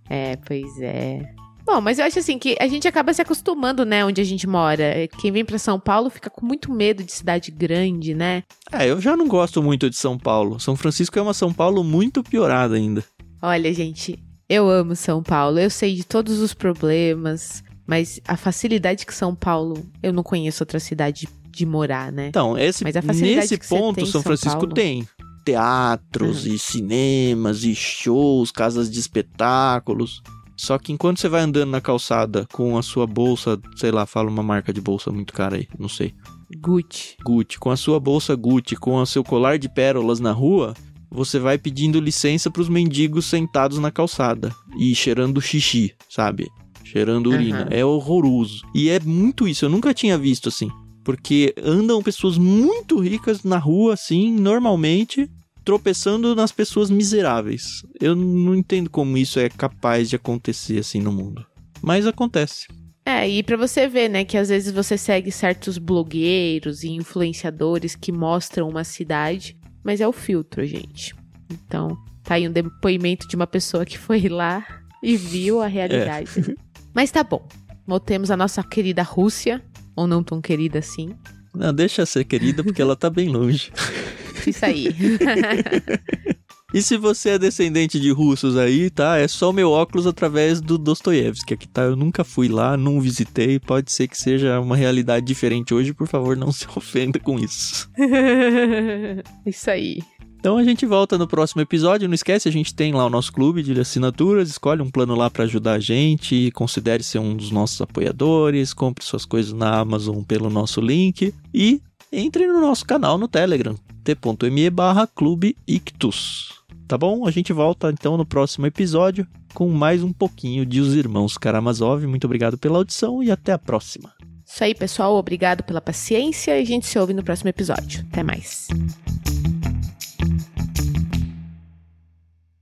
é, 0.08 0.36
pois 0.36 0.80
é. 0.80 1.39
Bom, 1.64 1.80
mas 1.80 1.98
eu 1.98 2.04
acho 2.04 2.18
assim 2.18 2.38
que 2.38 2.56
a 2.60 2.66
gente 2.66 2.88
acaba 2.88 3.12
se 3.12 3.22
acostumando, 3.22 3.84
né, 3.84 4.04
onde 4.04 4.20
a 4.20 4.24
gente 4.24 4.46
mora. 4.46 4.82
É, 4.82 5.06
Quem 5.06 5.30
vem 5.30 5.44
pra 5.44 5.58
São 5.58 5.78
Paulo 5.78 6.10
fica 6.10 6.30
com 6.30 6.44
muito 6.44 6.72
medo 6.72 7.04
de 7.04 7.12
cidade 7.12 7.50
grande, 7.50 8.14
né? 8.14 8.42
É, 8.72 8.90
eu 8.90 9.00
já 9.00 9.16
não 9.16 9.28
gosto 9.28 9.62
muito 9.62 9.88
de 9.88 9.96
São 9.96 10.18
Paulo. 10.18 10.58
São 10.58 10.76
Francisco 10.76 11.18
é 11.18 11.22
uma 11.22 11.34
São 11.34 11.52
Paulo 11.52 11.84
muito 11.84 12.22
piorada 12.22 12.74
ainda. 12.74 13.04
Olha, 13.42 13.72
gente, 13.72 14.18
eu 14.48 14.68
amo 14.68 14.96
São 14.96 15.22
Paulo. 15.22 15.58
Eu 15.58 15.70
sei 15.70 15.94
de 15.94 16.04
todos 16.04 16.40
os 16.40 16.52
problemas, 16.52 17.62
mas 17.86 18.20
a 18.26 18.36
facilidade 18.36 19.06
que 19.06 19.14
São 19.14 19.34
Paulo, 19.34 19.86
eu 20.02 20.12
não 20.12 20.22
conheço 20.22 20.62
outra 20.62 20.80
cidade 20.80 21.28
de 21.50 21.66
morar, 21.66 22.12
né? 22.12 22.28
Então, 22.28 22.56
esse, 22.56 22.84
Mas 22.84 22.96
a 22.96 23.02
facilidade 23.02 23.40
nesse 23.40 23.58
que 23.58 23.68
ponto, 23.68 23.96
tem 23.96 24.06
São 24.06 24.22
Francisco 24.22 24.66
tem 24.68 25.06
teatros 25.44 26.46
e 26.46 26.58
cinemas 26.58 27.64
e 27.64 27.74
shows, 27.74 28.50
casas 28.50 28.90
de 28.90 29.00
espetáculos. 29.00 30.22
Só 30.60 30.78
que 30.78 30.92
enquanto 30.92 31.18
você 31.18 31.26
vai 31.26 31.40
andando 31.40 31.70
na 31.70 31.80
calçada 31.80 32.46
com 32.52 32.76
a 32.76 32.82
sua 32.82 33.06
bolsa, 33.06 33.58
sei 33.76 33.90
lá, 33.90 34.04
fala 34.04 34.28
uma 34.28 34.42
marca 34.42 34.74
de 34.74 34.80
bolsa 34.80 35.10
muito 35.10 35.32
cara 35.32 35.56
aí, 35.56 35.66
não 35.78 35.88
sei. 35.88 36.12
Gucci. 36.58 37.16
Gucci, 37.24 37.58
com 37.58 37.70
a 37.70 37.76
sua 37.78 37.98
bolsa 37.98 38.34
Gucci, 38.34 38.76
com 38.76 38.96
o 38.96 39.06
seu 39.06 39.24
colar 39.24 39.58
de 39.58 39.70
pérolas 39.70 40.20
na 40.20 40.32
rua, 40.32 40.74
você 41.10 41.38
vai 41.38 41.56
pedindo 41.56 41.98
licença 41.98 42.50
pros 42.50 42.68
mendigos 42.68 43.24
sentados 43.24 43.78
na 43.78 43.90
calçada 43.90 44.54
e 44.78 44.94
cheirando 44.94 45.40
xixi, 45.40 45.94
sabe? 46.10 46.46
Cheirando 46.84 47.30
urina. 47.30 47.62
Aham. 47.62 47.68
É 47.70 47.82
horroroso. 47.82 48.60
E 48.74 48.90
é 48.90 49.00
muito 49.00 49.48
isso, 49.48 49.64
eu 49.64 49.70
nunca 49.70 49.94
tinha 49.94 50.18
visto 50.18 50.50
assim. 50.50 50.68
Porque 51.02 51.54
andam 51.56 52.02
pessoas 52.02 52.36
muito 52.36 53.00
ricas 53.00 53.44
na 53.44 53.56
rua, 53.56 53.94
assim, 53.94 54.30
normalmente, 54.30 55.26
tropeçando 55.70 56.34
nas 56.34 56.50
pessoas 56.50 56.90
miseráveis. 56.90 57.86
Eu 58.00 58.16
não 58.16 58.56
entendo 58.56 58.90
como 58.90 59.16
isso 59.16 59.38
é 59.38 59.48
capaz 59.48 60.10
de 60.10 60.16
acontecer 60.16 60.80
assim 60.80 61.00
no 61.00 61.12
mundo. 61.12 61.46
Mas 61.80 62.08
acontece. 62.08 62.66
É, 63.06 63.28
e 63.28 63.40
pra 63.40 63.56
você 63.56 63.86
ver, 63.86 64.08
né, 64.08 64.24
que 64.24 64.36
às 64.36 64.48
vezes 64.48 64.74
você 64.74 64.98
segue 64.98 65.30
certos 65.30 65.78
blogueiros 65.78 66.82
e 66.82 66.88
influenciadores 66.88 67.94
que 67.94 68.10
mostram 68.10 68.68
uma 68.68 68.82
cidade, 68.82 69.56
mas 69.84 70.00
é 70.00 70.08
o 70.08 70.12
filtro, 70.12 70.66
gente. 70.66 71.14
Então, 71.48 71.96
tá 72.24 72.34
aí 72.34 72.48
um 72.48 72.52
depoimento 72.52 73.28
de 73.28 73.36
uma 73.36 73.46
pessoa 73.46 73.86
que 73.86 73.96
foi 73.96 74.28
lá 74.28 74.66
e 75.00 75.16
viu 75.16 75.62
a 75.62 75.68
realidade. 75.68 76.30
Mas 76.92 77.12
tá 77.12 77.22
bom. 77.22 77.46
Voltemos 77.86 78.32
à 78.32 78.36
nossa 78.36 78.62
querida 78.64 79.02
Rússia, 79.04 79.62
ou 79.94 80.08
não 80.08 80.22
tão 80.24 80.40
querida 80.40 80.80
assim. 80.80 81.14
Não, 81.54 81.72
deixa 81.72 82.04
ser 82.04 82.24
querida, 82.24 82.64
porque 82.64 82.82
ela 82.82 82.96
tá 82.96 83.08
bem 83.08 83.28
longe. 83.28 83.72
Isso 84.46 84.64
aí. 84.64 84.88
E 86.72 86.80
se 86.80 86.96
você 86.96 87.30
é 87.30 87.38
descendente 87.38 87.98
de 87.98 88.12
russos 88.12 88.56
aí, 88.56 88.90
tá? 88.90 89.18
É 89.18 89.26
só 89.26 89.50
o 89.50 89.52
meu 89.52 89.72
óculos 89.72 90.06
através 90.06 90.60
do 90.60 90.78
Dostoiévski. 90.78 91.54
Aqui 91.54 91.66
tá, 91.66 91.82
eu 91.82 91.96
nunca 91.96 92.22
fui 92.22 92.46
lá, 92.46 92.76
não 92.76 93.00
visitei. 93.00 93.58
Pode 93.58 93.90
ser 93.90 94.06
que 94.06 94.16
seja 94.16 94.60
uma 94.60 94.76
realidade 94.76 95.26
diferente 95.26 95.74
hoje, 95.74 95.92
por 95.92 96.06
favor, 96.06 96.36
não 96.36 96.52
se 96.52 96.68
ofenda 96.76 97.18
com 97.18 97.40
isso. 97.40 97.90
Isso 99.44 99.68
aí. 99.68 99.98
Então 100.38 100.56
a 100.56 100.62
gente 100.62 100.86
volta 100.86 101.18
no 101.18 101.26
próximo 101.26 101.60
episódio. 101.60 102.06
Não 102.06 102.14
esquece, 102.14 102.48
a 102.48 102.52
gente 102.52 102.72
tem 102.72 102.92
lá 102.92 103.04
o 103.04 103.10
nosso 103.10 103.32
clube 103.32 103.64
de 103.64 103.78
assinaturas. 103.78 104.48
Escolhe 104.48 104.80
um 104.80 104.90
plano 104.90 105.16
lá 105.16 105.28
pra 105.28 105.44
ajudar 105.44 105.72
a 105.72 105.80
gente. 105.80 106.52
Considere 106.52 107.02
ser 107.02 107.18
um 107.18 107.36
dos 107.36 107.50
nossos 107.50 107.80
apoiadores. 107.80 108.72
Compre 108.72 109.04
suas 109.04 109.24
coisas 109.24 109.52
na 109.52 109.80
Amazon 109.80 110.22
pelo 110.22 110.48
nosso 110.48 110.80
link. 110.80 111.34
E 111.52 111.82
entre 112.12 112.46
no 112.46 112.60
nosso 112.60 112.86
canal 112.86 113.18
no 113.18 113.28
Telegram, 113.28 113.76
t.me 114.14 114.70
barra 114.70 115.06
Clube 115.06 115.56
Ictus. 115.66 116.60
Tá 116.86 116.98
bom? 116.98 117.26
A 117.26 117.30
gente 117.30 117.52
volta 117.52 117.90
então 117.90 118.16
no 118.16 118.26
próximo 118.26 118.66
episódio 118.66 119.26
com 119.54 119.68
mais 119.68 120.02
um 120.02 120.12
pouquinho 120.12 120.64
de 120.66 120.80
Os 120.80 120.94
Irmãos 120.94 121.38
Karamazov. 121.38 122.06
Muito 122.06 122.24
obrigado 122.24 122.58
pela 122.58 122.78
audição 122.78 123.22
e 123.22 123.30
até 123.30 123.52
a 123.52 123.58
próxima. 123.58 124.12
Isso 124.44 124.64
aí, 124.64 124.74
pessoal. 124.74 125.14
Obrigado 125.14 125.62
pela 125.62 125.80
paciência 125.80 126.58
e 126.58 126.62
a 126.62 126.64
gente 126.64 126.86
se 126.86 126.98
ouve 126.98 127.14
no 127.14 127.22
próximo 127.22 127.48
episódio. 127.48 128.04
Até 128.10 128.22
mais. 128.22 128.66